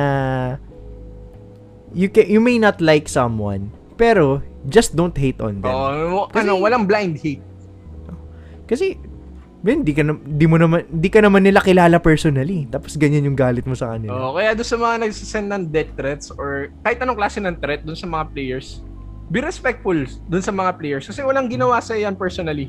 you 1.95 2.11
can, 2.11 2.27
you 2.27 2.43
may 2.43 2.59
not 2.59 2.83
like 2.83 3.07
someone 3.07 3.71
pero 3.95 4.43
just 4.67 4.93
don't 4.93 5.15
hate 5.15 5.39
on 5.39 5.63
them. 5.63 5.71
Oo, 5.71 6.27
Kasi- 6.29 6.45
ano, 6.45 6.59
walang 6.59 6.85
blind 6.85 7.17
hate. 7.19 7.43
Kasi 8.67 8.95
Ben, 9.61 9.85
di 9.85 9.93
ka 9.93 10.01
na, 10.01 10.17
di 10.17 10.49
mo 10.49 10.57
naman 10.57 10.89
di 10.89 11.05
ka 11.05 11.21
naman 11.21 11.45
nila 11.45 11.61
kilala 11.61 12.01
personally. 12.01 12.65
Tapos 12.65 12.97
ganyan 12.97 13.29
yung 13.29 13.37
galit 13.37 13.61
mo 13.69 13.77
sa 13.77 13.93
kanila. 13.93 14.09
Oo, 14.17 14.33
kaya 14.33 14.57
doon 14.57 14.65
sa 14.65 14.77
mga 14.81 14.95
nagsasend 15.05 15.47
ng 15.53 15.63
death 15.69 15.93
threats 15.93 16.27
or 16.33 16.73
kahit 16.81 16.97
anong 16.97 17.13
klase 17.13 17.37
ng 17.37 17.53
threat 17.61 17.85
doon 17.85 17.93
sa 17.93 18.09
mga 18.09 18.25
players, 18.33 18.81
be 19.31 19.39
respectful 19.39 19.95
doon 20.27 20.43
sa 20.43 20.51
mga 20.51 20.75
players 20.75 21.07
kasi 21.07 21.23
walang 21.23 21.47
ginawa 21.47 21.79
sa 21.79 21.95
yan 21.95 22.19
personally. 22.19 22.67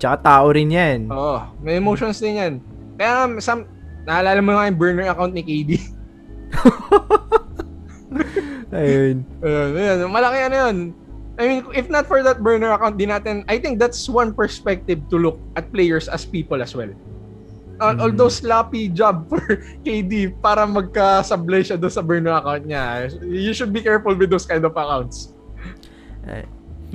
Tsaka 0.00 0.24
tao 0.24 0.48
rin 0.48 0.72
'yan. 0.72 1.12
Oo, 1.12 1.44
may 1.60 1.76
emotions 1.76 2.16
din 2.16 2.40
yan. 2.40 2.52
Kaya 2.96 3.28
some, 3.44 3.68
naalala 4.08 4.40
mo 4.40 4.56
nga 4.56 4.72
yung 4.72 4.80
burner 4.80 5.12
account 5.12 5.36
ni 5.36 5.44
KD. 5.44 5.70
Ayun. 8.68 9.24
Ayun, 9.40 9.70
ayun, 9.76 9.98
malaki 10.12 10.38
ano 10.44 10.56
yun. 10.56 10.76
I 11.38 11.42
mean, 11.46 11.62
if 11.70 11.86
not 11.86 12.10
for 12.10 12.18
that 12.26 12.42
burner 12.42 12.74
account, 12.74 12.98
di 12.98 13.06
natin, 13.06 13.46
I 13.46 13.62
think 13.62 13.78
that's 13.78 14.10
one 14.10 14.34
perspective 14.34 14.98
to 15.08 15.16
look 15.16 15.38
at 15.54 15.70
players 15.70 16.10
as 16.10 16.26
people 16.26 16.58
as 16.58 16.74
well. 16.74 16.90
Uh, 17.78 17.94
Mm. 17.94 18.02
Although 18.02 18.26
sloppy 18.26 18.90
job 18.90 19.22
for 19.30 19.38
KD 19.86 20.34
para 20.42 20.66
magkasablay 20.66 21.62
siya 21.62 21.78
doon 21.78 21.94
sa 21.94 22.02
burner 22.02 22.34
account 22.34 22.66
niya. 22.66 23.06
You 23.22 23.54
should 23.54 23.70
be 23.70 23.86
careful 23.86 24.18
with 24.18 24.34
those 24.34 24.50
kind 24.50 24.66
of 24.66 24.74
accounts. 24.74 25.37
Ayun. 26.24 26.48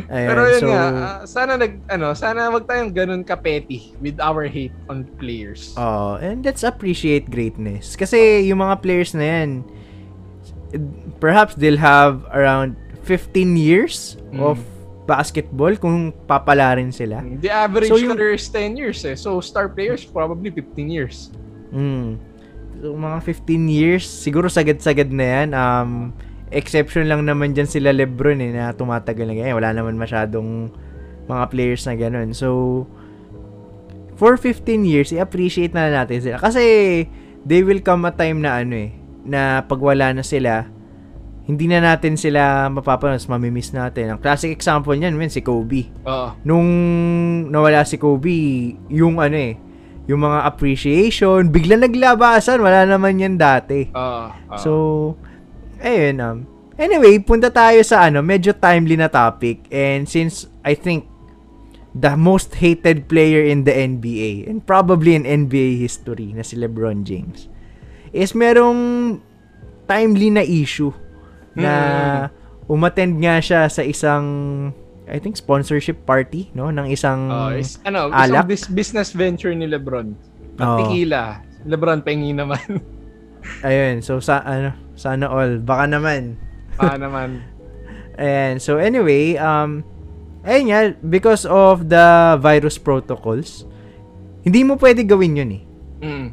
Pero 0.09 0.41
yun 0.49 0.57
so, 0.59 0.67
nga, 0.73 0.83
ah, 0.89 1.19
sana 1.21 1.53
nag 1.53 1.77
ano, 1.85 2.17
sana 2.17 2.49
wag 2.49 2.65
tayong 2.65 2.89
ganun 2.89 3.21
ka-petty 3.21 3.93
with 4.01 4.17
our 4.17 4.49
hate 4.49 4.73
on 4.89 5.05
players. 5.21 5.77
oh, 5.77 6.17
and 6.17 6.41
let's 6.41 6.65
appreciate 6.65 7.29
greatness. 7.29 7.93
Kasi 7.93 8.41
yung 8.49 8.57
mga 8.57 8.81
players 8.81 9.13
na 9.13 9.21
yan, 9.21 9.61
perhaps 11.19 11.53
they'll 11.55 11.77
have 11.77 12.25
around 12.33 12.73
15 13.05 13.53
years 13.53 14.17
Mm. 14.33 14.41
of 14.41 14.57
basketball 15.05 15.75
kung 15.75 16.09
papalarin 16.25 16.89
sila. 16.89 17.21
The 17.21 17.51
average 17.53 17.91
So, 17.91 17.99
yung- 18.01 18.15
career 18.17 18.33
is 18.33 18.47
10 18.49 18.73
years 18.73 19.03
eh. 19.05 19.13
So 19.13 19.37
star 19.45 19.69
players 19.69 20.01
probably 20.01 20.49
15 20.49 20.89
years. 20.89 21.29
Mm. 21.69 22.17
So, 22.81 22.97
mga 22.97 23.19
15 23.21 23.69
years, 23.69 24.03
siguro 24.07 24.49
sagad-sagad 24.49 25.07
na 25.13 25.23
yan. 25.23 25.49
Um, 25.53 25.91
exception 26.53 27.09
lang 27.09 27.25
naman 27.25 27.57
dyan 27.57 27.67
sila 27.67 27.89
Lebron 27.91 28.39
eh, 28.39 28.53
na 28.53 28.71
tumatagal 28.71 29.25
na 29.25 29.35
ganyan. 29.35 29.57
Wala 29.57 29.73
naman 29.73 29.97
masyadong 29.97 30.69
mga 31.27 31.43
players 31.49 31.83
na 31.89 31.93
ganun. 31.97 32.31
So, 32.31 32.49
for 34.15 34.37
15 34.37 34.85
years, 34.85 35.09
i-appreciate 35.11 35.73
na 35.73 35.89
natin 35.89 36.21
sila. 36.21 36.37
Kasi, 36.37 36.63
they 37.43 37.61
will 37.65 37.83
come 37.83 38.07
a 38.07 38.13
time 38.13 38.39
na 38.39 38.63
ano 38.63 38.75
eh, 38.87 38.91
na 39.23 39.63
pag 39.65 39.79
wala 39.79 40.15
na 40.15 40.23
sila, 40.23 40.67
hindi 41.43 41.67
na 41.67 41.83
natin 41.83 42.15
sila 42.15 42.71
mapapanood, 42.71 43.19
mamimiss 43.27 43.75
natin. 43.75 44.15
Ang 44.15 44.19
classic 44.23 44.55
example 44.55 44.95
niyan, 44.95 45.15
men, 45.19 45.27
si 45.27 45.43
Kobe 45.43 45.91
Oo. 46.07 46.39
nung 46.47 46.69
nawala 47.51 47.83
si 47.83 47.99
Kobe, 47.99 48.79
yung 48.87 49.19
ano 49.19 49.35
eh, 49.35 49.59
yung 50.07 50.23
mga 50.23 50.39
appreciation, 50.47 51.51
bigla 51.51 51.79
naglabasan, 51.79 52.59
wala 52.63 52.87
naman 52.87 53.19
yan 53.19 53.35
dati. 53.35 53.91
Oo. 53.91 54.23
oo. 54.31 54.59
So, 54.59 54.71
ayun, 55.83 56.15
um, 56.23 56.37
anyway, 56.79 57.19
punta 57.19 57.51
tayo 57.51 57.83
sa 57.83 58.07
ano, 58.07 58.23
medyo 58.23 58.55
timely 58.55 58.95
na 58.95 59.11
topic, 59.11 59.67
and 59.69 60.07
since 60.07 60.47
I 60.63 60.73
think 60.73 61.05
the 61.93 62.17
most 62.17 62.57
hated 62.57 63.05
player 63.05 63.45
in 63.45 63.67
the 63.67 63.75
NBA, 63.75 64.49
and 64.49 64.65
probably 64.65 65.13
in 65.13 65.27
NBA 65.27 65.77
history, 65.77 66.33
na 66.33 66.41
si 66.41 66.57
LeBron 66.57 67.05
James, 67.05 67.51
is 68.15 68.33
merong 68.33 69.19
timely 69.85 70.31
na 70.31 70.41
issue 70.41 70.95
na 71.53 72.31
umattend 72.65 73.21
nga 73.21 73.37
siya 73.37 73.69
sa 73.69 73.85
isang 73.85 74.25
I 75.03 75.19
think 75.19 75.35
sponsorship 75.35 76.07
party 76.07 76.47
no 76.55 76.71
ng 76.71 76.87
isang 76.87 77.27
Oo, 77.27 77.51
is, 77.53 77.77
ano, 77.83 78.07
alak? 78.09 78.47
isang 78.47 78.47
bus- 78.47 78.71
business 78.71 79.09
venture 79.11 79.51
ni 79.51 79.67
LeBron. 79.67 80.15
Ang 80.57 80.65
Oo. 80.65 80.79
tequila. 80.79 81.43
LeBron 81.67 81.99
pengi 82.01 82.31
naman. 82.31 82.63
ayun 83.67 83.99
so 83.99 84.23
sa 84.23 84.39
ano 84.47 84.71
sana 84.93 85.29
all 85.29 85.59
baka 85.59 85.89
naman 85.89 86.37
Pa 86.77 86.97
naman. 86.97 87.41
and 88.21 88.61
so 88.61 88.77
anyway 88.77 89.37
um 89.37 89.81
ayun 90.45 90.69
nga 90.69 90.81
because 91.01 91.45
of 91.49 91.89
the 91.89 92.37
virus 92.41 92.77
protocols 92.77 93.65
hindi 94.43 94.61
mo 94.61 94.77
pwede 94.77 95.05
gawin 95.05 95.39
yun 95.39 95.51
eh 95.53 95.63
Mm. 96.03 96.27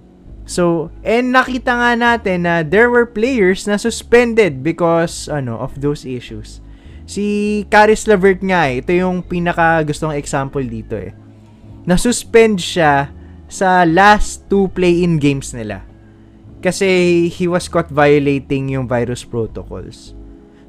So, 0.50 0.90
and 1.07 1.31
nakita 1.31 1.71
nga 1.71 1.90
natin 1.95 2.43
na 2.43 2.67
there 2.67 2.90
were 2.90 3.07
players 3.07 3.71
na 3.71 3.79
suspended 3.79 4.67
because 4.67 5.31
ano 5.31 5.62
of 5.62 5.79
those 5.79 6.02
issues. 6.02 6.59
Si 7.07 7.62
Caris 7.71 8.11
LeVert 8.11 8.43
nga 8.43 8.67
eh, 8.67 8.83
ito 8.83 8.90
yung 8.90 9.23
pinaka 9.23 9.87
gustong 9.87 10.19
example 10.19 10.62
dito 10.62 10.99
eh. 10.99 11.14
Na-suspend 11.87 12.59
siya 12.59 13.14
sa 13.50 13.83
last 13.87 14.47
two 14.50 14.67
play-in 14.75 15.23
games 15.23 15.55
nila. 15.55 15.87
Kasi 16.61 17.26
he 17.33 17.49
was 17.49 17.69
caught 17.73 17.88
violating 17.88 18.69
yung 18.69 18.85
virus 18.85 19.25
protocols. 19.25 20.12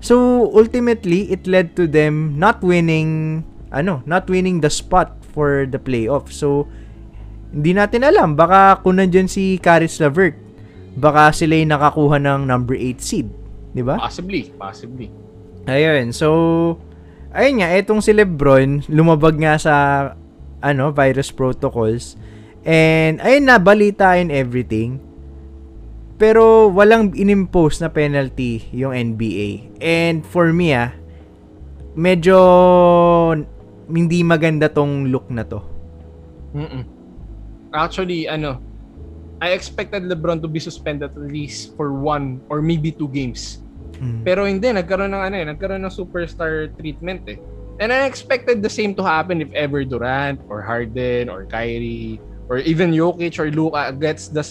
So, 0.01 0.48
ultimately, 0.55 1.29
it 1.29 1.45
led 1.45 1.77
to 1.77 1.86
them 1.86 2.39
not 2.39 2.63
winning, 2.63 3.43
ano, 3.69 4.01
not 4.07 4.25
winning 4.31 4.63
the 4.63 4.71
spot 4.71 5.13
for 5.36 5.69
the 5.69 5.77
playoff. 5.77 6.31
So, 6.33 6.65
hindi 7.51 7.75
natin 7.75 8.07
alam. 8.07 8.39
Baka 8.39 8.79
kung 8.81 8.98
nandyan 8.98 9.27
si 9.27 9.60
Caris 9.60 10.00
LeVert, 10.00 10.39
baka 10.95 11.36
sila 11.36 11.60
yung 11.60 11.75
nakakuha 11.75 12.17
ng 12.17 12.48
number 12.48 12.74
8 12.74 12.98
seed. 12.98 13.27
Di 13.75 13.83
ba? 13.83 14.00
Possibly, 14.00 14.50
possibly. 14.55 15.12
Ayun. 15.67 16.15
So, 16.15 16.27
ayun 17.36 17.62
nga, 17.62 17.69
etong 17.75 18.01
si 18.01 18.15
Lebron, 18.15 18.88
lumabag 18.88 19.38
nga 19.38 19.60
sa, 19.60 19.75
ano, 20.63 20.95
virus 20.95 21.29
protocols. 21.29 22.15
And, 22.63 23.21
ayun 23.21 23.45
na, 23.45 23.60
balita 23.60 24.17
and 24.17 24.33
everything. 24.33 25.10
Pero, 26.21 26.69
walang 26.69 27.17
inimpose 27.17 27.81
na 27.81 27.89
penalty 27.89 28.69
yung 28.69 28.93
NBA. 28.93 29.81
And, 29.81 30.21
for 30.21 30.53
me, 30.53 30.77
ah, 30.77 30.93
medyo 31.97 32.37
hindi 33.89 34.21
maganda 34.21 34.69
tong 34.69 35.09
look 35.09 35.25
na 35.33 35.41
to. 35.43 35.59
Mm-mm. 36.53 36.85
Actually, 37.73 38.29
ano, 38.29 38.61
I 39.41 39.57
expected 39.57 40.05
LeBron 40.05 40.45
to 40.45 40.47
be 40.47 40.61
suspended 40.61 41.09
at 41.09 41.17
least 41.17 41.73
for 41.73 41.89
one 41.89 42.37
or 42.53 42.61
maybe 42.61 42.93
two 42.93 43.09
games. 43.09 43.65
Mm. 43.97 44.21
Pero 44.21 44.45
hindi, 44.45 44.69
nagkaroon 44.69 45.11
ng 45.17 45.23
ano 45.25 45.35
eh, 45.41 45.45
nagkaroon 45.49 45.81
ng 45.81 45.89
superstar 45.89 46.69
treatment 46.77 47.25
eh. 47.25 47.41
And 47.81 47.89
I 47.89 48.05
expected 48.05 48.61
the 48.61 48.69
same 48.69 48.93
to 48.95 49.03
happen 49.03 49.41
if 49.41 49.49
ever 49.57 49.81
Durant 49.81 50.37
or 50.45 50.61
Harden 50.61 51.33
or 51.33 51.49
Kyrie 51.49 52.21
or 52.45 52.61
even 52.61 52.93
Jokic 52.93 53.41
or 53.41 53.49
Luka 53.49 53.89
gets 53.97 54.29
the 54.29 54.45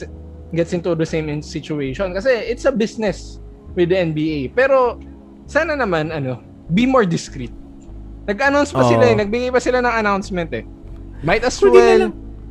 gets 0.50 0.74
into 0.74 0.94
the 0.94 1.06
same 1.06 1.30
situation 1.40 2.10
kasi 2.10 2.30
it's 2.46 2.66
a 2.66 2.74
business 2.74 3.38
with 3.74 3.90
the 3.90 3.98
NBA. 3.98 4.52
Pero 4.52 4.98
sana 5.46 5.74
naman 5.74 6.10
ano, 6.10 6.42
be 6.70 6.86
more 6.86 7.06
discreet. 7.06 7.52
Nag-announce 8.26 8.70
pa 8.70 8.82
Oo. 8.82 8.90
sila 8.90 9.04
eh, 9.10 9.14
nagbigay 9.16 9.50
pa 9.50 9.58
sila 9.58 9.82
ng 9.82 9.94
announcement 9.94 10.50
eh. 10.54 10.64
Might 11.20 11.42
as 11.42 11.58
Pwede 11.58 11.74
well 11.74 12.02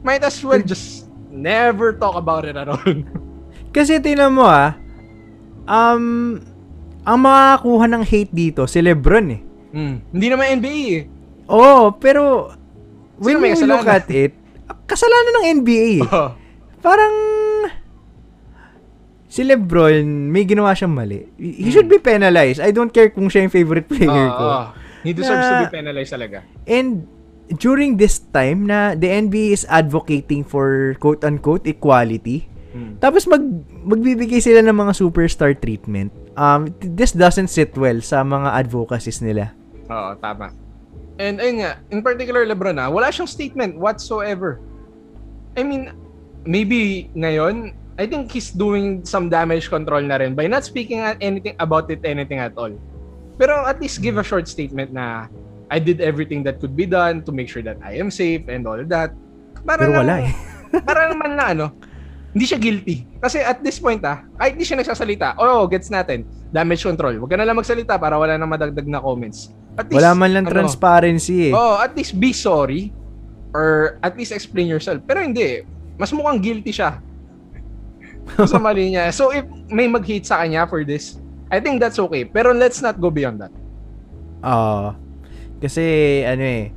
might 0.02 0.24
as 0.24 0.40
well 0.42 0.60
just 0.62 1.12
never 1.30 1.92
talk 1.96 2.16
about 2.16 2.44
it 2.44 2.56
at 2.56 2.68
all. 2.68 2.84
Kasi 3.76 4.02
tingnan 4.02 4.34
mo 4.34 4.48
ah, 4.48 4.76
um, 5.66 6.40
ang 7.06 7.20
makakuha 7.20 7.86
ng 7.86 8.04
hate 8.04 8.34
dito, 8.34 8.66
si 8.66 8.82
Lebron 8.82 9.28
eh. 9.30 9.42
Hmm. 9.70 9.96
Hindi 10.10 10.28
naman 10.30 10.46
NBA 10.60 10.82
eh. 10.90 11.04
Oo, 11.50 11.94
pero 11.94 12.54
when 13.22 13.38
Sino 13.42 13.46
you 13.46 13.66
look 13.70 13.86
at 13.86 14.10
it, 14.10 14.34
kasalanan 14.86 15.34
ng 15.42 15.46
NBA. 15.62 15.90
eh. 16.02 16.10
Oh. 16.10 16.30
Parang 16.80 17.14
si 19.30 19.46
Lebron, 19.46 20.04
may 20.28 20.44
ginawa 20.44 20.74
siyang 20.74 20.92
mali. 20.92 21.30
He 21.38 21.64
Hmm. 21.64 21.72
should 21.72 21.88
be 21.88 21.98
penalized. 21.98 22.58
I 22.58 22.74
don't 22.74 22.90
care 22.90 23.08
kung 23.08 23.30
siya 23.30 23.46
yung 23.46 23.54
favorite 23.54 23.86
player 23.88 24.10
ko. 24.28 24.44
Oo. 24.44 24.64
He 25.00 25.14
deserves 25.14 25.46
to 25.46 25.56
Na- 25.56 25.64
be 25.64 25.72
penalized 25.72 26.12
talaga. 26.12 26.44
And 26.66 27.06
during 27.52 27.96
this 27.96 28.20
time 28.20 28.66
na 28.66 28.94
the 28.94 29.08
NBA 29.08 29.54
is 29.54 29.64
advocating 29.66 30.44
for 30.44 30.98
quote-unquote 30.98 31.64
equality, 31.64 32.50
Hmm. 32.70 32.98
tapos 32.98 33.26
mag 33.26 33.42
magbibigay 33.80 34.38
sila 34.38 34.60
ng 34.60 34.76
mga 34.76 34.94
superstar 34.94 35.54
treatment. 35.54 36.10
Um, 36.34 36.70
this 36.80 37.12
doesn't 37.12 37.48
sit 37.48 37.74
well 37.74 38.02
sa 38.02 38.22
mga 38.22 38.54
advocacies 38.56 39.20
nila. 39.20 39.54
Oo, 39.86 40.14
tama. 40.18 40.54
And 41.18 41.38
ayun 41.38 41.60
nga, 41.60 41.72
in 41.88 42.00
particular 42.00 42.46
LeBron 42.46 42.78
ah, 42.78 42.88
wala 42.88 43.10
siyang 43.10 43.28
statement 43.28 43.76
whatsoever. 43.76 44.62
I 45.54 45.64
mean, 45.64 45.92
maybe 46.44 47.10
ngayon, 47.12 47.76
I 48.00 48.08
think 48.08 48.32
he's 48.32 48.56
doing 48.56 49.04
some 49.04 49.28
damage 49.28 49.68
control 49.68 50.00
na 50.00 50.24
rin 50.24 50.32
by 50.32 50.48
not 50.48 50.64
speaking 50.64 51.04
at 51.04 51.20
anything 51.20 51.60
about 51.60 51.92
it 51.92 52.00
anything 52.08 52.40
at 52.40 52.56
all. 52.56 52.72
Pero 53.36 53.68
at 53.68 53.84
least 53.84 54.00
give 54.00 54.16
a 54.16 54.24
short 54.24 54.48
statement 54.48 54.96
na 54.96 55.28
I 55.68 55.84
did 55.84 56.00
everything 56.00 56.40
that 56.48 56.64
could 56.64 56.80
be 56.80 56.88
done 56.88 57.28
to 57.28 57.36
make 57.36 57.52
sure 57.52 57.62
that 57.68 57.76
I 57.84 58.00
am 58.00 58.08
safe 58.08 58.48
and 58.48 58.64
all 58.64 58.80
that. 58.88 59.12
Para 59.68 59.84
Pero 59.84 60.00
lang- 60.00 60.00
wala 60.08 60.16
eh. 60.24 60.34
para 60.88 61.12
naman 61.12 61.36
na 61.36 61.46
ano, 61.52 61.66
hindi 62.32 62.48
siya 62.48 62.56
guilty. 62.56 63.04
Kasi 63.20 63.44
at 63.44 63.60
this 63.60 63.84
point 63.84 64.00
ah, 64.08 64.24
kahit 64.40 64.56
hindi 64.56 64.64
siya 64.64 64.80
nagsasalita, 64.80 65.36
oh, 65.36 65.68
gets 65.68 65.92
natin, 65.92 66.24
damage 66.56 66.88
control. 66.88 67.20
Huwag 67.20 67.36
ka 67.36 67.38
na 67.38 67.44
lang 67.44 67.60
magsalita 67.60 68.00
para 68.00 68.16
wala 68.16 68.40
na 68.40 68.48
madagdag 68.48 68.88
na 68.88 69.04
comments. 69.04 69.52
At 69.76 69.92
Wala 69.92 70.16
man 70.16 70.32
lang 70.32 70.46
ano, 70.48 70.56
transparency 70.56 71.52
eh. 71.52 71.54
Oh, 71.54 71.84
at 71.84 71.92
least 72.00 72.16
be 72.16 72.32
sorry 72.32 72.96
or 73.52 74.00
at 74.00 74.16
least 74.16 74.32
explain 74.32 74.72
yourself. 74.72 75.04
Pero 75.04 75.20
hindi, 75.20 75.68
mas 76.00 76.16
mukhang 76.16 76.40
guilty 76.40 76.72
siya. 76.72 77.04
sa 78.52 78.58
mali 78.58 78.94
niya. 78.94 79.10
So 79.12 79.32
if 79.32 79.46
may 79.70 79.90
mag-hate 79.90 80.26
sa 80.26 80.42
kanya 80.44 80.66
for 80.66 80.84
this, 80.84 81.18
I 81.50 81.58
think 81.58 81.82
that's 81.82 81.98
okay. 81.98 82.24
Pero 82.24 82.54
let's 82.54 82.80
not 82.80 83.02
go 83.02 83.10
beyond 83.10 83.42
that. 83.42 83.54
Oo. 84.46 84.96
kasi, 85.60 85.84
ano 86.24 86.40
eh, 86.40 86.72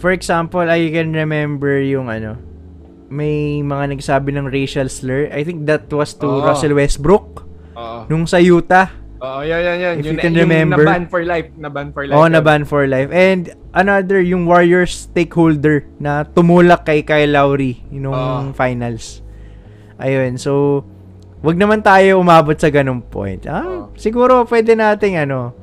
for 0.00 0.08
example, 0.08 0.64
I 0.64 0.88
can 0.88 1.12
remember 1.12 1.76
yung 1.84 2.08
ano, 2.08 2.40
may 3.12 3.60
mga 3.60 3.92
nagsabi 3.92 4.32
ng 4.32 4.48
racial 4.48 4.88
slur. 4.88 5.28
I 5.28 5.44
think 5.44 5.68
that 5.68 5.88
was 5.92 6.16
to 6.16 6.28
Oo. 6.28 6.44
Russell 6.44 6.72
Westbrook 6.72 7.44
Oo. 7.76 8.08
nung 8.08 8.24
sa 8.24 8.40
Utah. 8.40 8.88
Oo, 9.18 9.42
yan, 9.42 9.60
yan, 9.60 9.78
yan. 9.82 9.94
If 9.98 10.04
Yun 10.06 10.14
you 10.14 10.18
can 10.22 10.32
yung 10.32 10.46
remember. 10.46 10.84
na-ban 10.86 11.04
for 11.10 11.22
life. 11.26 11.50
Na-ban 11.58 11.90
for 11.90 12.06
life. 12.06 12.14
Oo, 12.14 12.24
yun. 12.24 12.32
na 12.32 12.40
ban 12.40 12.62
for 12.62 12.86
life. 12.86 13.10
And 13.10 13.50
another, 13.74 14.22
yung 14.22 14.46
Warriors 14.46 15.10
stakeholder 15.10 15.82
na 15.98 16.22
tumulak 16.22 16.86
kay 16.86 17.02
Kyle 17.02 17.34
Lowry 17.34 17.82
nung 17.90 18.14
Oo. 18.14 18.54
finals. 18.54 19.20
Ayun, 19.98 20.38
so, 20.38 20.82
wag 21.42 21.58
naman 21.58 21.82
tayo 21.82 22.22
umabot 22.22 22.54
sa 22.54 22.70
ganung 22.70 23.02
point. 23.02 23.42
Ah, 23.46 23.66
Oo. 23.66 23.94
siguro 23.98 24.46
pwede 24.46 24.78
nating 24.78 25.18
ano, 25.18 25.54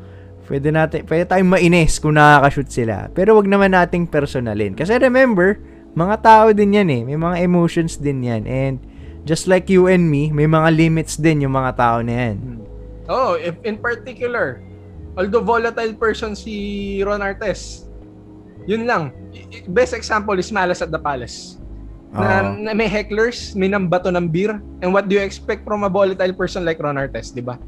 pwede 0.48 0.70
natin, 0.70 1.04
pwede 1.08 1.24
tayong 1.28 1.52
mainis 1.52 1.98
kung 1.98 2.16
nakaka-shoot 2.16 2.70
sila. 2.70 3.08
Pero 3.12 3.36
wag 3.36 3.48
naman 3.48 3.74
nating 3.74 4.08
personalin. 4.12 4.76
Kasi 4.76 4.96
remember, 5.00 5.60
mga 5.96 6.16
tao 6.22 6.46
din 6.52 6.76
yan 6.76 6.90
eh. 6.92 7.02
May 7.08 7.18
mga 7.18 7.38
emotions 7.48 7.96
din 7.96 8.28
yan. 8.28 8.44
And 8.44 8.78
just 9.24 9.48
like 9.48 9.72
you 9.72 9.88
and 9.88 10.06
me, 10.06 10.30
may 10.30 10.46
mga 10.46 10.70
limits 10.76 11.16
din 11.18 11.48
yung 11.48 11.56
mga 11.56 11.72
tao 11.80 11.98
na 12.04 12.14
yan. 12.14 12.36
Oh, 13.08 13.40
if 13.40 13.56
in 13.64 13.80
particular, 13.80 14.62
although 15.16 15.42
volatile 15.42 15.96
person 15.96 16.36
si 16.36 17.00
Ron 17.02 17.24
Artes, 17.24 17.88
yun 18.68 18.84
lang. 18.84 19.14
Best 19.70 19.94
example 19.94 20.36
is 20.38 20.52
Malice 20.52 20.82
at 20.82 20.92
the 20.92 21.00
Palace. 21.00 21.58
Na, 22.16 22.28
na 22.56 22.72
may 22.72 22.88
hecklers, 22.88 23.52
may 23.54 23.68
nambato 23.68 24.08
ng 24.08 24.32
beer. 24.32 24.64
And 24.80 24.96
what 24.96 25.12
do 25.12 25.20
you 25.20 25.24
expect 25.24 25.68
from 25.68 25.84
a 25.84 25.92
volatile 25.92 26.32
person 26.32 26.64
like 26.64 26.80
Ron 26.80 26.96
Artes, 26.96 27.36
di 27.36 27.44
ba? 27.44 27.60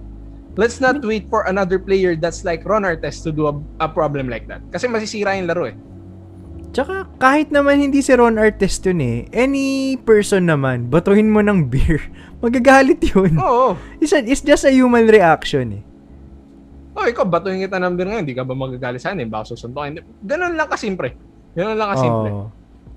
Let's 0.58 0.82
not 0.82 1.04
wait 1.06 1.30
for 1.30 1.46
another 1.46 1.78
player 1.78 2.18
that's 2.18 2.42
like 2.42 2.66
Ron 2.66 2.82
Artes 2.82 3.22
to 3.22 3.30
do 3.30 3.46
a, 3.46 3.54
a 3.78 3.86
problem 3.86 4.26
like 4.26 4.50
that. 4.50 4.64
Kasi 4.72 4.90
masisira 4.90 5.38
yung 5.38 5.46
laro 5.46 5.70
eh. 5.70 5.76
Tsaka, 6.74 7.06
kahit 7.18 7.54
naman 7.54 7.78
hindi 7.80 8.02
si 8.02 8.10
Ron 8.12 8.42
Artest 8.42 8.82
yun 8.86 9.00
eh, 9.00 9.18
any 9.32 9.96
person 10.02 10.50
naman, 10.50 10.90
batuhin 10.90 11.30
mo 11.30 11.46
ng 11.46 11.70
beer, 11.70 12.02
magagalit 12.44 13.04
yun. 13.04 13.38
Oo. 13.38 13.78
It's, 14.02 14.16
a- 14.16 14.26
it's 14.26 14.42
just 14.42 14.66
a 14.66 14.74
human 14.74 15.06
reaction 15.06 15.78
eh. 15.78 15.84
Oh, 16.98 17.06
ikaw, 17.06 17.30
batuhin 17.30 17.62
kita 17.62 17.78
ng 17.78 17.94
beer 17.94 18.10
ngayon. 18.10 18.26
Di 18.26 18.34
ka 18.34 18.42
ba 18.42 18.58
magagalit 18.58 18.98
sa 18.98 19.14
akin? 19.14 19.30
Baka 19.30 19.54
susuntokin. 19.54 20.02
Ganun 20.26 20.58
lang 20.58 20.66
kasimple. 20.66 21.14
Ganun 21.54 21.78
lang 21.78 21.94
kasimple. 21.94 22.30
Oo. 22.34 22.46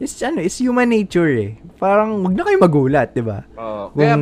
It's, 0.00 0.16
ano, 0.24 0.40
it's 0.40 0.56
human 0.56 0.88
nature 0.88 1.28
eh. 1.28 1.60
Parang, 1.76 2.24
wag 2.24 2.32
na 2.32 2.42
kayo 2.42 2.56
magulat, 2.56 3.12
di 3.12 3.20
ba? 3.20 3.44
Oo. 3.54 3.92
Kung, 3.92 4.00
Kaya 4.00 4.16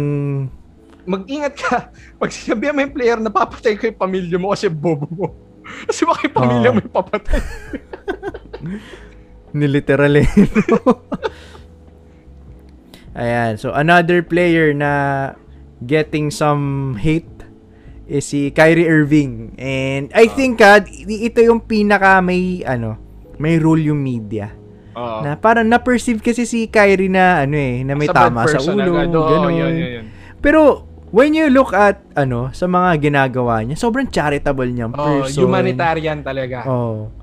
mag-ingat 1.07 1.55
ka. 1.55 1.95
Pag 2.21 2.35
sinabihan 2.35 2.75
mo 2.75 2.83
yung 2.83 2.93
player 2.93 3.19
na 3.23 3.31
papatay 3.31 3.79
ko 3.79 3.87
yung 3.87 3.97
pamilya 3.97 4.37
mo 4.37 4.51
kasi 4.51 4.67
bobo 4.67 5.07
mo. 5.09 5.27
Kasi 5.87 6.03
baka 6.03 6.27
yung 6.27 6.37
pamilya 6.37 6.69
Oo. 6.69 6.75
mo 6.75 6.81
yung 6.83 6.97
papatay. 6.97 7.41
niliteral 9.59 10.13
eh. 10.19 10.29
Ayan, 13.15 13.59
so 13.59 13.73
another 13.73 14.23
player 14.23 14.73
na 14.73 15.35
getting 15.83 16.31
some 16.31 16.95
hate 17.01 17.27
is 18.07 18.25
si 18.25 18.51
Kyrie 18.51 18.89
Irving. 18.89 19.57
And 19.59 20.13
I 20.15 20.29
think 20.29 20.61
ah, 20.61 20.81
i- 20.81 21.29
ito 21.29 21.41
yung 21.43 21.61
pinaka 21.61 22.21
may 22.21 22.65
ano, 22.65 22.97
may 23.37 23.61
role 23.61 23.83
yung 23.83 24.01
media. 24.01 24.53
Oo. 24.99 25.19
Na 25.23 25.31
parang 25.35 25.63
na-perceive 25.65 26.19
kasi 26.19 26.43
si 26.43 26.67
Kyrie 26.67 27.07
na 27.07 27.47
ano 27.47 27.55
eh, 27.55 27.87
na 27.87 27.95
may 27.95 28.11
Sa 28.11 28.27
tama 28.27 28.43
sa 28.45 28.59
ulo, 28.59 28.99
agad. 28.99 29.09
Ganun. 29.09 29.53
yun, 29.55 29.73
yun, 29.73 29.91
yun. 29.95 30.05
Pero 30.39 30.83
when 31.09 31.33
you 31.33 31.47
look 31.49 31.71
at 31.71 32.03
ano 32.13 32.51
sa 32.51 32.67
mga 32.67 32.99
ginagawa 33.01 33.63
niya, 33.63 33.79
sobrang 33.79 34.11
charitable 34.11 34.67
niyang 34.67 34.93
Oh, 34.93 35.23
person. 35.23 35.41
humanitarian 35.41 36.21
talaga. 36.21 36.67
Oh. 36.67 37.15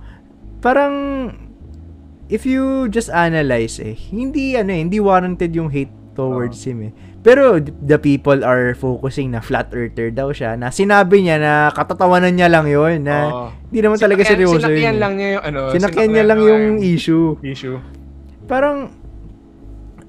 Parang 0.59 0.93
if 2.25 2.41
you 2.41 2.89
just 2.89 3.07
analyze 3.07 3.77
eh, 3.77 3.93
hindi 3.93 4.55
ano 4.55 4.73
eh, 4.73 4.81
hindi 4.81 4.97
warranted 4.97 5.53
yung 5.53 5.69
hate 5.69 5.93
towards 6.15 6.63
him 6.63 6.89
eh. 6.89 6.93
Pero 7.25 7.57
the 7.57 7.97
people 7.97 8.39
are 8.39 8.71
focusing 8.71 9.33
na 9.33 9.41
flat 9.41 9.73
earther 9.73 10.13
daw 10.13 10.29
siya 10.29 10.53
na 10.53 10.69
sinabi 10.69 11.25
niya 11.25 11.35
na 11.35 11.53
katatawanan 11.67 12.29
niya 12.31 12.47
lang 12.47 12.69
yon 12.69 13.01
na 13.01 13.17
hindi 13.65 13.81
naman 13.81 13.97
talaga 13.97 14.21
Sinakyan- 14.21 14.31
seryoso 14.45 14.61
Sinakyan 14.61 14.77
yun. 14.87 15.01
lang 15.01 15.13
niya 15.15 15.29
yung 15.31 15.43
ano. 15.43 15.59
Sinakyan 15.73 16.09
niya 16.11 16.23
lang 16.23 16.39
yung 16.39 16.63
issue. 16.77 17.33
issue. 17.41 17.81
Parang 18.45 18.93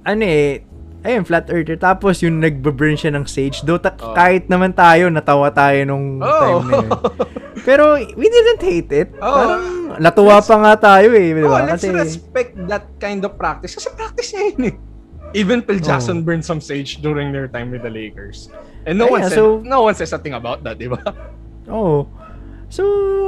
ano 0.04 0.22
eh 0.22 0.60
ayun 1.02 1.22
flat 1.22 1.48
earther 1.48 1.74
tapos 1.74 2.20
yung 2.20 2.36
nagbe-burn 2.36 2.94
siya 2.94 3.10
ng 3.10 3.24
sage 3.24 3.62
do 3.62 3.74
ta- 3.76 3.96
Oo. 3.96 4.12
kahit 4.12 4.46
naman 4.46 4.70
tayo 4.70 5.08
natawa 5.08 5.48
tayo 5.50 5.82
nung 5.82 6.18
Oh. 6.18 6.28
time 6.60 6.62
na 6.62 6.72
yun. 6.76 6.90
Pero 7.66 7.84
we 7.96 8.26
didn't 8.28 8.60
hate 8.60 8.92
it. 8.92 9.08
Parang 9.16 9.64
natuwa 9.96 10.38
pa 10.38 10.54
nga 10.60 10.74
tayo 10.76 11.10
eh, 11.10 11.32
di 11.32 11.40
Oh, 11.40 11.56
let's 11.56 11.80
Kasi 11.80 11.90
respect 11.90 12.52
that 12.66 12.86
kind 12.96 13.24
of 13.24 13.34
practice. 13.34 13.72
Kasi 13.72 13.88
practice 13.90 14.30
niya 14.30 14.44
yun 14.52 14.62
eh. 14.66 14.74
Even 15.36 15.60
Phil 15.60 15.78
Jackson 15.78 16.24
burned 16.24 16.42
some 16.42 16.64
sage 16.64 17.04
during 17.04 17.28
their 17.28 17.44
time 17.44 17.68
with 17.68 17.84
the 17.84 17.92
Lakers. 17.92 18.48
And 18.88 18.96
no 18.96 19.12
Ay, 19.12 19.20
one 19.20 19.20
yeah, 19.20 19.28
said, 19.28 19.38
so- 19.44 19.60
no 19.60 19.84
one 19.84 19.92
says 19.92 20.08
something 20.08 20.32
about 20.32 20.64
that, 20.64 20.80
di 20.80 20.88
ba? 20.88 20.96
Oo. 21.76 22.08
So, 22.72 22.82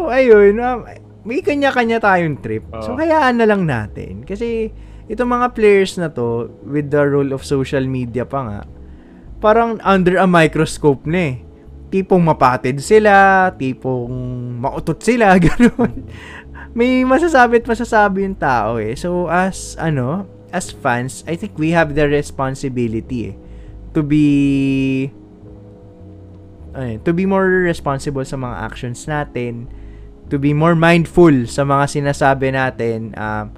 ayun, 0.08 0.56
um, 0.58 0.88
may 1.22 1.44
kanya-kanya 1.44 2.00
tayong 2.00 2.40
trip. 2.40 2.64
So, 2.80 2.96
Oo. 2.96 2.98
hayaan 2.98 3.36
na 3.36 3.46
lang 3.46 3.68
natin. 3.68 4.24
Kasi, 4.24 4.72
itong 5.06 5.28
mga 5.28 5.52
players 5.52 6.00
na 6.00 6.08
to, 6.08 6.48
with 6.64 6.88
the 6.88 7.04
role 7.04 7.36
of 7.36 7.44
social 7.44 7.84
media 7.84 8.24
pa 8.24 8.40
nga, 8.40 8.60
parang 9.38 9.76
under 9.84 10.16
a 10.16 10.26
microscope 10.26 11.04
na 11.04 11.34
eh. 11.34 11.36
Tipong 11.88 12.20
mapatid 12.20 12.80
sila, 12.80 13.48
tipong 13.52 14.12
mautot 14.60 15.00
sila, 15.00 15.36
gano'n. 15.44 16.04
may 16.76 17.02
masasabi 17.02 17.58
at 17.58 17.66
masasabi 17.66 18.28
yung 18.28 18.36
tao 18.38 18.76
eh. 18.78 18.92
So, 18.94 19.26
as, 19.26 19.74
ano, 19.76 20.28
as 20.50 20.72
fans, 20.72 21.24
I 21.28 21.36
think 21.36 21.56
we 21.56 21.72
have 21.72 21.92
the 21.92 22.08
responsibility 22.08 23.32
eh, 23.32 23.34
to 23.92 24.00
be 24.00 24.26
ay, 26.76 27.00
to 27.04 27.12
be 27.12 27.24
more 27.26 27.66
responsible 27.66 28.24
sa 28.24 28.36
mga 28.38 28.56
actions 28.62 29.04
natin, 29.08 29.66
to 30.28 30.36
be 30.38 30.52
more 30.52 30.76
mindful 30.78 31.32
sa 31.48 31.64
mga 31.64 31.84
sinasabi 31.90 32.54
natin. 32.54 33.12
Um, 33.18 33.50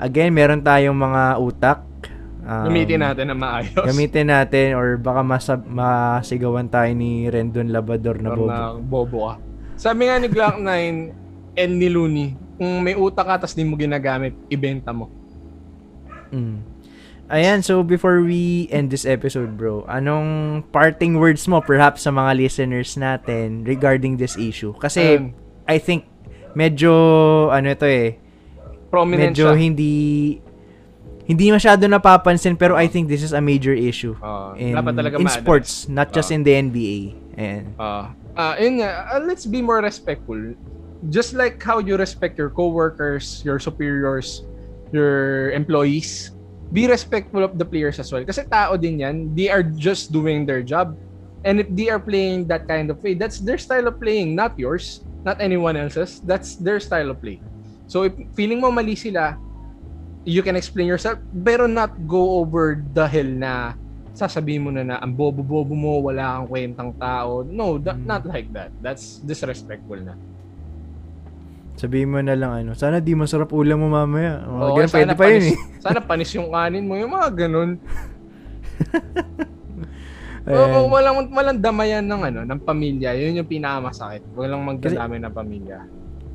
again, 0.00 0.32
meron 0.32 0.64
tayong 0.64 0.96
mga 0.96 1.22
utak. 1.40 1.80
Um, 2.46 2.70
Gamitin 2.70 3.02
natin 3.02 3.24
na 3.30 3.36
maayos. 3.36 3.74
Gamitin 3.74 4.30
natin 4.30 4.78
or 4.78 4.96
baka 4.98 5.20
masab- 5.26 5.66
masigawan 5.66 6.70
tayo 6.70 6.90
ni 6.94 7.26
Rendon 7.26 7.74
Labador 7.74 8.22
na 8.22 8.30
Or 8.32 8.38
bobo. 8.38 8.48
na 8.50 8.58
bobo 8.78 9.18
ka. 9.30 9.34
Sabi 9.76 10.08
nga 10.08 10.16
ni 10.16 10.28
Glock 10.30 10.56
9 10.56 11.58
and 11.58 11.72
ni 11.76 11.88
Looney, 11.90 12.28
kung 12.56 12.80
may 12.80 12.96
utak 12.96 13.26
ka 13.28 13.44
tapos 13.44 13.52
di 13.52 13.66
mo 13.66 13.76
ginagamit, 13.76 14.32
ibenta 14.48 14.94
mo. 14.94 15.10
Mm. 16.30 16.62
Ayan, 17.26 17.58
so 17.58 17.82
before 17.82 18.22
we 18.22 18.70
end 18.70 18.94
this 18.94 19.02
episode, 19.02 19.58
bro, 19.58 19.82
anong 19.90 20.62
parting 20.70 21.18
words 21.18 21.42
mo 21.50 21.58
perhaps 21.58 22.06
sa 22.06 22.14
mga 22.14 22.38
listeners 22.38 22.94
natin 22.94 23.66
regarding 23.66 24.14
this 24.14 24.38
issue? 24.38 24.70
Kasi 24.78 25.18
Um, 25.18 25.34
I 25.66 25.82
think 25.82 26.06
medyo 26.54 26.94
ano 27.50 27.74
ito 27.74 27.82
eh, 27.82 28.14
Prominent 28.94 29.34
medyo 29.34 29.50
siya. 29.50 29.58
hindi 29.58 29.92
hindi 31.26 31.50
masyado 31.50 31.82
napapansin 31.90 32.54
pero 32.54 32.78
I 32.78 32.86
think 32.86 33.10
this 33.10 33.26
is 33.26 33.34
a 33.34 33.42
major 33.42 33.74
issue 33.74 34.14
Ah, 34.22 34.54
in, 34.54 34.78
in 35.18 35.26
sports, 35.26 35.90
not 35.90 36.14
just 36.14 36.30
Ah. 36.30 36.36
in 36.38 36.46
the 36.46 36.54
NBA. 36.54 36.98
Ayan. 37.34 37.64
Ah, 37.74 38.14
ah, 38.38 38.54
yun 38.54 38.78
nga, 38.78 39.10
ah, 39.10 39.18
let's 39.18 39.42
be 39.42 39.58
more 39.58 39.82
respectful. 39.82 40.38
Just 41.10 41.34
like 41.34 41.58
how 41.58 41.82
you 41.82 41.98
respect 41.98 42.38
your 42.38 42.48
coworkers, 42.48 43.42
your 43.42 43.58
superiors, 43.58 44.46
your 44.92 45.50
employees, 45.52 46.30
be 46.72 46.86
respectful 46.86 47.44
of 47.44 47.58
the 47.58 47.64
players 47.64 47.98
as 47.98 48.10
well. 48.10 48.24
Kasi 48.24 48.42
tao 48.46 48.76
din 48.76 49.00
yan, 49.00 49.16
they 49.34 49.48
are 49.50 49.62
just 49.62 50.10
doing 50.10 50.46
their 50.46 50.62
job. 50.62 50.94
And 51.46 51.62
if 51.62 51.70
they 51.70 51.88
are 51.90 52.02
playing 52.02 52.50
that 52.50 52.66
kind 52.66 52.90
of 52.90 52.98
way, 53.02 53.14
that's 53.14 53.38
their 53.38 53.58
style 53.58 53.86
of 53.86 54.02
playing, 54.02 54.34
not 54.34 54.58
yours, 54.58 54.98
not 55.22 55.38
anyone 55.38 55.78
else's. 55.78 56.18
That's 56.26 56.58
their 56.58 56.82
style 56.82 57.14
of 57.14 57.22
play. 57.22 57.38
So 57.86 58.02
if 58.02 58.18
feeling 58.34 58.58
mo 58.58 58.74
mali 58.74 58.98
sila, 58.98 59.38
you 60.26 60.42
can 60.42 60.58
explain 60.58 60.90
yourself, 60.90 61.22
pero 61.30 61.70
not 61.70 61.94
go 62.02 62.42
over 62.42 62.82
the 62.82 63.06
hill 63.06 63.30
na 63.30 63.78
sasabihin 64.10 64.66
mo 64.66 64.70
na 64.74 64.82
na 64.82 64.96
ang 64.98 65.14
bobo-bobo 65.14 65.70
mo, 65.70 66.02
wala 66.02 66.40
kang 66.40 66.48
kwentang 66.50 66.90
tao. 66.98 67.46
No, 67.46 67.78
that, 67.78 67.94
Mm. 67.94 68.06
not 68.10 68.22
like 68.26 68.48
that. 68.50 68.74
That's 68.82 69.22
disrespectful 69.22 70.02
na. 70.02 70.18
Sabihin 71.76 72.08
mo 72.08 72.18
na 72.24 72.32
lang 72.32 72.52
ano, 72.64 72.72
sana 72.72 73.04
di 73.04 73.12
masarap 73.12 73.52
ulam 73.52 73.84
mo 73.84 73.92
mamaya. 73.92 74.40
Mga 74.48 74.64
Oo, 74.64 74.72
ganun, 74.72 74.88
pwede 74.88 75.04
sana 75.04 75.12
pa 75.12 75.24
yun 75.28 75.32
panis- 75.36 75.52
eh. 75.52 75.58
Sana 75.84 76.00
panis 76.00 76.30
yung 76.32 76.48
kanin 76.48 76.84
mo, 76.88 76.94
yung 76.96 77.12
mga 77.12 77.28
ganun. 77.36 77.70
Oo, 80.46 80.78
walang, 80.88 81.26
walang 81.34 81.58
damayan 81.58 82.06
ng, 82.06 82.22
ano, 82.22 82.40
ng 82.46 82.60
pamilya. 82.62 83.12
Yun 83.18 83.42
yung 83.42 83.50
pinakamasakit. 83.50 84.22
Walang 84.32 84.62
magdadamay 84.62 85.18
ng 85.20 85.34
pamilya. 85.34 85.84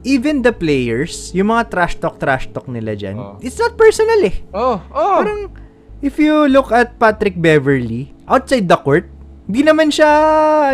Even 0.04 0.42
the 0.42 0.52
players, 0.52 1.32
yung 1.32 1.54
mga 1.54 1.70
trash 1.72 1.96
talk, 1.98 2.18
trash 2.20 2.50
talk 2.52 2.68
nila 2.68 2.98
dyan, 2.98 3.16
Oo. 3.16 3.38
it's 3.40 3.56
not 3.56 3.78
personal 3.78 4.18
eh. 4.20 4.36
Oh, 4.52 4.82
oh. 4.92 5.22
Parang, 5.22 5.54
if 6.02 6.18
you 6.18 6.50
look 6.50 6.74
at 6.74 6.98
Patrick 6.98 7.38
Beverly, 7.38 8.12
outside 8.26 8.66
the 8.66 8.76
court, 8.76 9.06
di 9.46 9.62
naman 9.62 9.94
siya, 9.94 10.10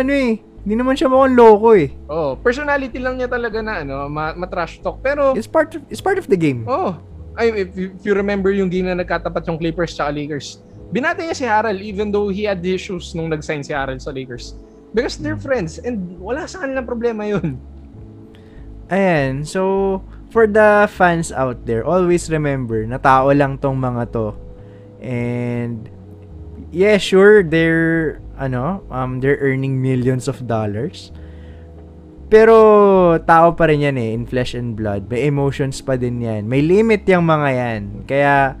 ano 0.00 0.12
eh, 0.12 0.40
di 0.68 0.76
naman 0.76 0.92
siya 0.92 1.08
mukhang 1.08 1.32
loko 1.32 1.72
eh. 1.72 1.88
oh, 2.12 2.36
personality 2.36 3.00
lang 3.00 3.16
niya 3.16 3.32
talaga 3.32 3.64
na 3.64 3.80
ano, 3.80 4.04
ma- 4.12 4.36
ma-trash 4.36 4.84
talk. 4.84 5.00
Pero 5.00 5.32
It's 5.32 5.48
part 5.48 5.72
of, 5.72 5.80
it's 5.88 6.04
part 6.04 6.20
of 6.20 6.28
the 6.28 6.36
game. 6.36 6.68
Oh, 6.68 6.92
ay, 7.40 7.64
if 7.64 7.72
you, 7.72 7.96
if 7.96 8.02
you 8.04 8.12
remember 8.12 8.52
yung 8.52 8.68
game 8.68 8.84
na 8.84 9.00
nagkatapat 9.00 9.48
yung 9.48 9.56
Clippers 9.56 9.96
tsaka 9.96 10.12
Lakers, 10.12 10.60
binati 10.92 11.24
niya 11.24 11.36
si 11.36 11.46
Harrell 11.48 11.80
even 11.80 12.12
though 12.12 12.28
he 12.28 12.44
had 12.44 12.60
issues 12.60 13.16
nung 13.16 13.32
nag-sign 13.32 13.64
si 13.64 13.72
Harrell 13.72 13.96
sa 13.96 14.12
Lakers. 14.12 14.52
Because 14.92 15.16
they're 15.16 15.40
friends 15.40 15.80
and 15.80 16.20
wala 16.20 16.44
sa 16.44 16.64
kanilang 16.64 16.84
problema 16.84 17.24
yun. 17.24 17.56
Ayan, 18.88 19.44
so, 19.44 20.00
for 20.32 20.48
the 20.48 20.88
fans 20.88 21.28
out 21.28 21.64
there, 21.68 21.84
always 21.84 22.28
remember, 22.32 22.84
na 22.88 22.96
tao 22.96 23.28
lang 23.32 23.60
tong 23.60 23.76
mga 23.76 24.12
to. 24.16 24.32
And, 25.04 25.88
yeah, 26.70 26.98
sure, 26.98 27.42
they're, 27.42 28.20
ano, 28.38 28.82
um, 28.90 29.20
they're 29.20 29.38
earning 29.40 29.80
millions 29.80 30.26
of 30.26 30.46
dollars. 30.46 31.10
Pero, 32.28 33.16
tao 33.24 33.56
pa 33.56 33.72
rin 33.72 33.88
yan 33.88 33.96
eh, 33.96 34.12
in 34.12 34.28
flesh 34.28 34.52
and 34.52 34.76
blood. 34.76 35.08
May 35.08 35.26
emotions 35.26 35.80
pa 35.80 35.96
din 35.96 36.20
yan. 36.20 36.44
May 36.44 36.60
limit 36.60 37.08
yung 37.08 37.24
mga 37.24 37.48
yan. 37.56 37.82
Kaya, 38.04 38.52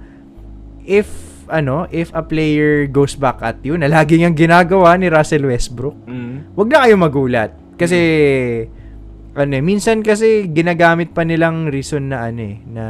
if, 0.88 1.08
ano, 1.52 1.84
if 1.92 2.08
a 2.16 2.24
player 2.24 2.88
goes 2.88 3.12
back 3.12 3.44
at 3.44 3.60
you, 3.60 3.76
na 3.76 3.92
lagi 3.92 4.16
niyang 4.16 4.36
ginagawa 4.36 4.96
ni 4.96 5.12
Russell 5.12 5.44
Westbrook, 5.44 5.96
wag 6.56 6.68
na 6.72 6.88
kayo 6.88 6.96
magulat. 6.96 7.52
Kasi, 7.76 7.98
ano 9.38 9.52
eh, 9.54 9.62
minsan 9.62 10.02
kasi 10.02 10.48
ginagamit 10.50 11.14
pa 11.14 11.22
nilang 11.22 11.70
reason 11.70 12.10
na 12.10 12.26
ano 12.26 12.42
eh, 12.42 12.56
na 12.66 12.84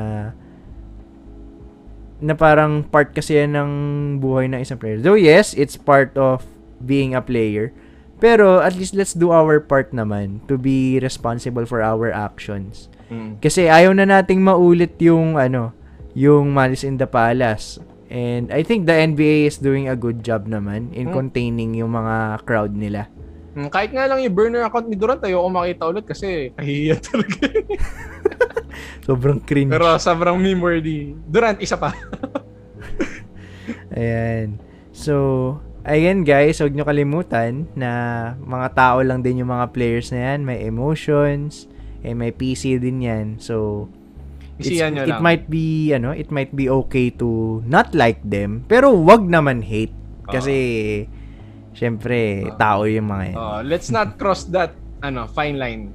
na 2.18 2.34
parang 2.34 2.82
part 2.82 3.10
kasi 3.10 3.36
yan 3.36 3.54
ng 3.54 3.70
buhay 4.18 4.46
ng 4.46 4.58
isang 4.58 4.76
player. 4.76 4.98
Though 4.98 5.14
yes, 5.14 5.54
it's 5.54 5.74
part 5.74 6.14
of 6.14 6.42
being 6.78 7.14
a 7.14 7.22
player. 7.22 7.70
Pero 8.18 8.58
at 8.58 8.74
least 8.74 8.98
let's 8.98 9.14
do 9.14 9.30
our 9.30 9.62
part 9.62 9.94
naman 9.94 10.42
to 10.46 10.58
be 10.58 10.98
responsible 10.98 11.62
for 11.62 11.78
our 11.78 12.10
actions. 12.10 12.90
Mm. 13.06 13.38
Kasi 13.38 13.70
ayaw 13.70 13.94
na 13.94 14.02
nating 14.04 14.42
maulit 14.42 14.98
yung 14.98 15.38
ano, 15.38 15.70
yung 16.12 16.50
Malice 16.50 16.82
in 16.82 16.98
the 16.98 17.06
Palace. 17.06 17.78
And 18.08 18.50
I 18.50 18.64
think 18.64 18.84
the 18.84 18.96
NBA 18.96 19.46
is 19.46 19.60
doing 19.60 19.86
a 19.86 19.94
good 19.94 20.24
job 20.24 20.48
naman 20.48 20.90
in 20.90 21.12
Hmm. 21.12 21.14
containing 21.14 21.76
yung 21.76 21.92
mga 21.92 22.40
crowd 22.42 22.72
nila. 22.72 23.06
Mm, 23.52 23.68
Kahit 23.68 23.92
nga 23.92 24.08
lang 24.08 24.18
yung 24.18 24.32
burner 24.32 24.64
account 24.64 24.88
ni 24.88 24.96
Durant, 24.96 25.20
ayoko 25.20 25.46
makita 25.46 25.84
ulit 25.84 26.04
kasi 26.04 26.50
kahiya 26.56 26.96
talaga. 27.06 27.46
Sobrang 29.06 29.40
cringe. 29.40 29.72
Pero 29.72 29.96
sobrang 29.96 30.36
meme-worthy. 30.36 31.16
Durant, 31.26 31.58
isa 31.60 31.80
pa. 31.80 31.96
Ayan. 33.98 34.60
So, 34.92 35.14
ayan 35.86 36.26
guys, 36.26 36.60
huwag 36.60 36.74
nyo 36.74 36.84
kalimutan 36.84 37.70
na 37.72 37.90
mga 38.42 38.68
tao 38.74 38.98
lang 39.00 39.24
din 39.24 39.40
yung 39.40 39.52
mga 39.52 39.72
players 39.72 40.12
na 40.12 40.32
yan. 40.32 40.44
May 40.44 40.66
emotions, 40.66 41.70
eh, 42.04 42.12
may 42.12 42.34
PC 42.34 42.76
din 42.82 43.04
yan. 43.04 43.26
So, 43.40 43.86
it's, 44.58 44.68
it 44.68 44.82
lang. 44.92 45.22
might 45.22 45.46
be, 45.46 45.94
ano, 45.94 46.12
it 46.12 46.28
might 46.28 46.52
be 46.52 46.68
okay 46.68 47.08
to 47.16 47.60
not 47.64 47.94
like 47.94 48.20
them, 48.26 48.66
pero 48.66 48.92
wag 48.92 49.24
naman 49.24 49.62
hate. 49.62 49.94
Kasi, 50.28 50.56
syempre, 51.72 52.44
tao 52.60 52.84
yung 52.84 53.08
mga 53.08 53.24
yan. 53.32 53.36
Uh, 53.38 53.60
let's 53.64 53.88
not 53.88 54.20
cross 54.20 54.44
that 54.52 54.76
ano 55.00 55.24
fine 55.30 55.56
line. 55.56 55.94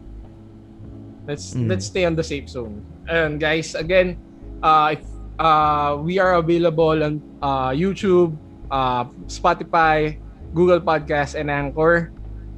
Let's 1.27 1.53
Mm. 1.55 1.69
let's 1.69 1.85
stay 1.87 2.03
on 2.05 2.15
the 2.15 2.23
safe 2.23 2.49
zone. 2.49 2.83
And 3.07 3.39
guys, 3.39 3.75
again, 3.75 4.17
uh, 4.61 4.95
if, 4.99 5.03
uh, 5.39 5.97
we 5.99 6.19
are 6.19 6.35
available 6.35 7.03
on 7.03 7.21
uh, 7.41 7.71
YouTube, 7.71 8.35
uh, 8.71 9.05
Spotify, 9.27 10.19
Google 10.53 10.79
Podcasts, 10.79 11.35
and 11.35 11.49
Anchor. 11.51 12.11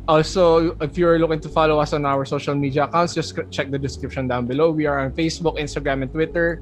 Also, 0.05 0.77
if 0.81 0.97
you're 0.97 1.17
looking 1.17 1.41
to 1.41 1.49
follow 1.49 1.81
us 1.81 1.93
on 1.93 2.05
our 2.05 2.25
social 2.25 2.53
media 2.53 2.85
accounts, 2.85 3.17
just 3.17 3.33
check 3.49 3.71
the 3.73 3.79
description 3.79 4.29
down 4.29 4.45
below. 4.45 4.69
We 4.69 4.85
are 4.85 5.01
on 5.01 5.11
Facebook, 5.17 5.57
Instagram, 5.57 6.05
and 6.05 6.11
Twitter. 6.13 6.61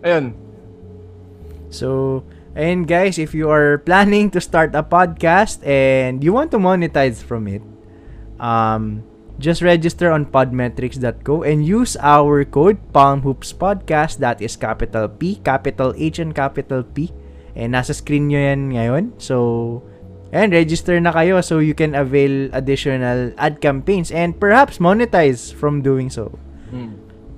Ayun. 0.00 0.32
So, 1.68 2.24
And 2.58 2.88
guys, 2.90 3.22
if 3.22 3.38
you 3.38 3.46
are 3.54 3.78
planning 3.78 4.34
to 4.34 4.40
start 4.40 4.74
a 4.74 4.82
podcast 4.82 5.62
and 5.62 6.24
you 6.24 6.32
want 6.32 6.50
to 6.50 6.58
monetize 6.58 7.22
from 7.22 7.46
it, 7.46 7.62
um, 8.42 9.06
just 9.38 9.62
register 9.62 10.10
on 10.10 10.26
podmetrics.co 10.26 11.42
and 11.42 11.62
use 11.64 11.96
our 12.02 12.44
code 12.44 12.78
PalmHoopsPodcast. 12.92 14.18
That 14.18 14.42
is 14.42 14.58
capital 14.58 15.08
P, 15.08 15.38
capital 15.46 15.94
H, 15.96 16.18
and 16.18 16.34
capital 16.34 16.82
P. 16.82 17.14
And 17.54 17.74
nasa 17.74 17.94
screen 17.94 18.28
nyo 18.28 18.38
yan 18.38 18.60
ngayon. 18.74 19.04
So, 19.18 19.82
and 20.34 20.52
register 20.52 20.98
na 21.00 21.14
kayo 21.14 21.42
so 21.42 21.58
you 21.58 21.74
can 21.74 21.94
avail 21.94 22.50
additional 22.52 23.32
ad 23.38 23.62
campaigns 23.62 24.10
and 24.10 24.36
perhaps 24.38 24.78
monetize 24.78 25.54
from 25.54 25.82
doing 25.82 26.10
so. 26.10 26.34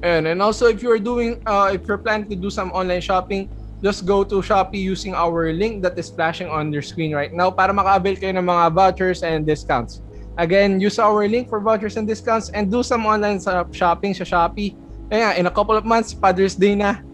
And 0.03 0.25
and 0.27 0.41
also 0.41 0.67
if 0.67 0.81
you're 0.81 1.01
doing 1.01 1.45
uh 1.45 1.71
if 1.73 1.85
you're 1.85 2.01
planning 2.01 2.29
to 2.33 2.37
do 2.37 2.49
some 2.49 2.73
online 2.73 3.05
shopping, 3.05 3.53
just 3.85 4.05
go 4.05 4.25
to 4.25 4.41
Shopee 4.41 4.81
using 4.81 5.13
our 5.13 5.53
link 5.53 5.85
that 5.85 5.97
is 6.01 6.09
flashing 6.09 6.49
on 6.49 6.73
your 6.73 6.83
screen 6.83 7.13
right 7.13 7.33
now 7.33 7.53
para 7.53 7.73
maka-avail 7.73 8.17
kayo 8.17 8.33
ng 8.37 8.45
mga 8.49 8.65
vouchers 8.73 9.21
and 9.21 9.45
discounts. 9.45 10.01
Again, 10.41 10.81
use 10.81 10.97
our 10.97 11.29
link 11.29 11.53
for 11.53 11.61
vouchers 11.61 12.01
and 12.01 12.09
discounts 12.09 12.49
and 12.57 12.73
do 12.73 12.81
some 12.81 13.05
online 13.05 13.37
shopping 13.77 14.17
sa 14.17 14.25
Shopee. 14.25 14.73
Kaya 15.13 15.37
in 15.37 15.45
a 15.45 15.53
couple 15.53 15.77
of 15.77 15.85
months, 15.85 16.17
Father's 16.17 16.57
Day 16.57 16.73
na. 16.73 17.05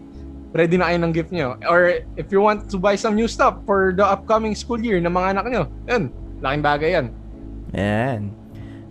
Ready 0.55 0.79
na 0.79 0.87
kayo 0.87 1.03
ng 1.03 1.11
gift 1.11 1.35
nyo. 1.35 1.59
Or 1.67 2.07
if 2.15 2.31
you 2.31 2.39
want 2.39 2.71
to 2.71 2.79
buy 2.79 2.95
some 2.95 3.19
new 3.19 3.27
stuff 3.27 3.59
for 3.67 3.91
the 3.91 4.07
upcoming 4.07 4.55
school 4.55 4.79
year 4.79 5.03
ng 5.03 5.11
mga 5.11 5.27
anak 5.35 5.45
nyo, 5.51 5.63
yun, 5.91 6.07
laking 6.39 6.63
bagay 6.63 6.89
yan. 6.95 7.05
Ayan. 7.75 8.21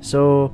So, 0.04 0.52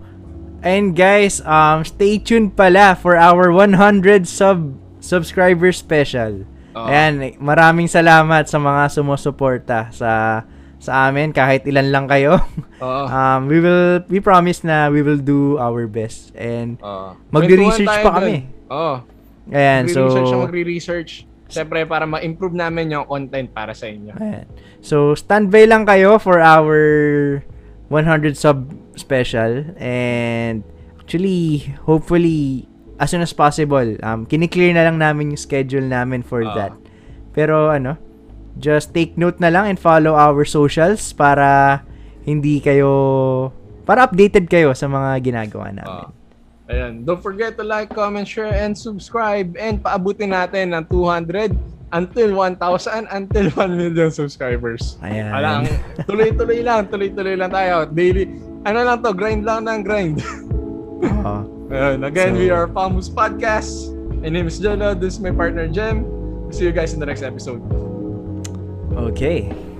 and 0.62 0.94
guys, 0.94 1.42
um, 1.42 1.82
stay 1.82 2.22
tuned 2.22 2.54
pala 2.54 2.94
for 2.94 3.18
our 3.18 3.50
100 3.50 4.30
sub 4.30 4.78
subscriber 5.02 5.74
special. 5.74 6.46
Oo. 6.78 6.86
Ayan, 6.86 7.34
maraming 7.42 7.90
salamat 7.90 8.46
sa 8.46 8.62
mga 8.62 8.94
sumusuporta 8.94 9.90
sa 9.90 10.46
sa 10.82 11.06
amin 11.06 11.30
kahit 11.30 11.62
ilan 11.62 11.88
lang 11.88 12.06
kayo. 12.06 12.42
Oo. 12.82 13.04
um, 13.06 13.46
we 13.46 13.62
will 13.62 14.02
we 14.10 14.18
promise 14.18 14.60
na 14.60 14.90
we 14.90 14.98
will 14.98 15.16
do 15.16 15.54
our 15.56 15.86
best 15.86 16.34
and 16.34 16.74
Oo. 16.82 17.14
Magre-research 17.30 17.86
pa 18.02 18.18
kami. 18.18 18.50
Oo. 18.66 18.98
ayan 19.48 19.86
so 19.86 20.10
Magre-research. 20.36 21.30
Siyempre, 21.46 21.84
para 21.84 22.08
ma-improve 22.08 22.56
namin 22.56 22.88
yung 22.90 23.04
content 23.04 23.44
para 23.46 23.70
sa 23.72 23.84
inyo. 23.84 24.16
ayan. 24.16 24.48
So 24.82 25.14
standby 25.14 25.70
lang 25.70 25.86
kayo 25.86 26.18
for 26.18 26.42
our 26.42 26.74
100 27.86 28.34
sub 28.34 28.66
special 28.96 29.62
and 29.76 30.64
actually 30.98 31.70
hopefully 31.84 32.64
as 32.96 33.08
soon 33.08 33.20
as 33.20 33.32
possible 33.32 33.84
um 34.00 34.24
kiniklear 34.24 34.72
na 34.72 34.84
lang 34.84 34.96
namin 34.96 35.36
yung 35.36 35.40
schedule 35.40 35.84
namin 35.84 36.24
for 36.24 36.40
Ah. 36.42 36.54
that. 36.56 36.72
Pero 37.30 37.68
ano, 37.68 38.00
just 38.60 38.92
take 38.92 39.16
note 39.16 39.40
na 39.40 39.48
lang 39.48 39.68
and 39.68 39.78
follow 39.80 40.12
our 40.16 40.44
socials 40.44 41.12
para 41.12 41.80
hindi 42.22 42.60
kayo 42.60 43.50
para 43.82 44.06
updated 44.06 44.46
kayo 44.46 44.72
sa 44.72 44.86
mga 44.86 45.18
ginagawa 45.22 45.74
namin. 45.74 46.06
Ah. 46.06 46.10
Ayan. 46.72 47.04
Don't 47.04 47.20
forget 47.20 47.58
to 47.58 47.64
like, 47.66 47.92
comment, 47.92 48.24
share, 48.24 48.48
and 48.48 48.72
subscribe. 48.72 49.52
And 49.60 49.82
paabutin 49.82 50.32
natin 50.32 50.72
ng 50.72 50.88
200 50.88 51.52
until 51.92 52.32
1,000 52.32 53.10
until 53.12 53.46
1 53.52 53.76
million 53.76 54.08
subscribers. 54.08 54.96
Ayan. 55.04 55.28
Alang, 55.36 55.68
tuloy-tuloy 56.08 56.64
lang. 56.64 56.88
Tuloy-tuloy 56.88 57.36
lang 57.36 57.52
tayo. 57.52 57.84
Daily. 57.92 58.30
Ano 58.64 58.78
lang 58.88 59.04
to? 59.04 59.12
Grind 59.12 59.44
lang 59.44 59.68
ng 59.68 59.84
grind. 59.84 60.24
Oo. 61.04 61.36
Ayan. 61.68 62.00
Again, 62.08 62.32
So- 62.32 62.40
we 62.40 62.48
are 62.48 62.64
Pamus 62.64 63.12
Podcast. 63.12 63.92
My 64.24 64.30
name 64.30 64.46
is 64.48 64.56
Jolo. 64.56 64.94
This 64.96 65.18
is 65.18 65.20
my 65.20 65.34
partner, 65.34 65.66
Jem. 65.68 66.06
See 66.54 66.64
you 66.64 66.72
guys 66.72 66.94
in 66.94 67.02
the 67.02 67.08
next 67.08 67.26
episode. 67.26 67.91
Okay. 68.96 69.71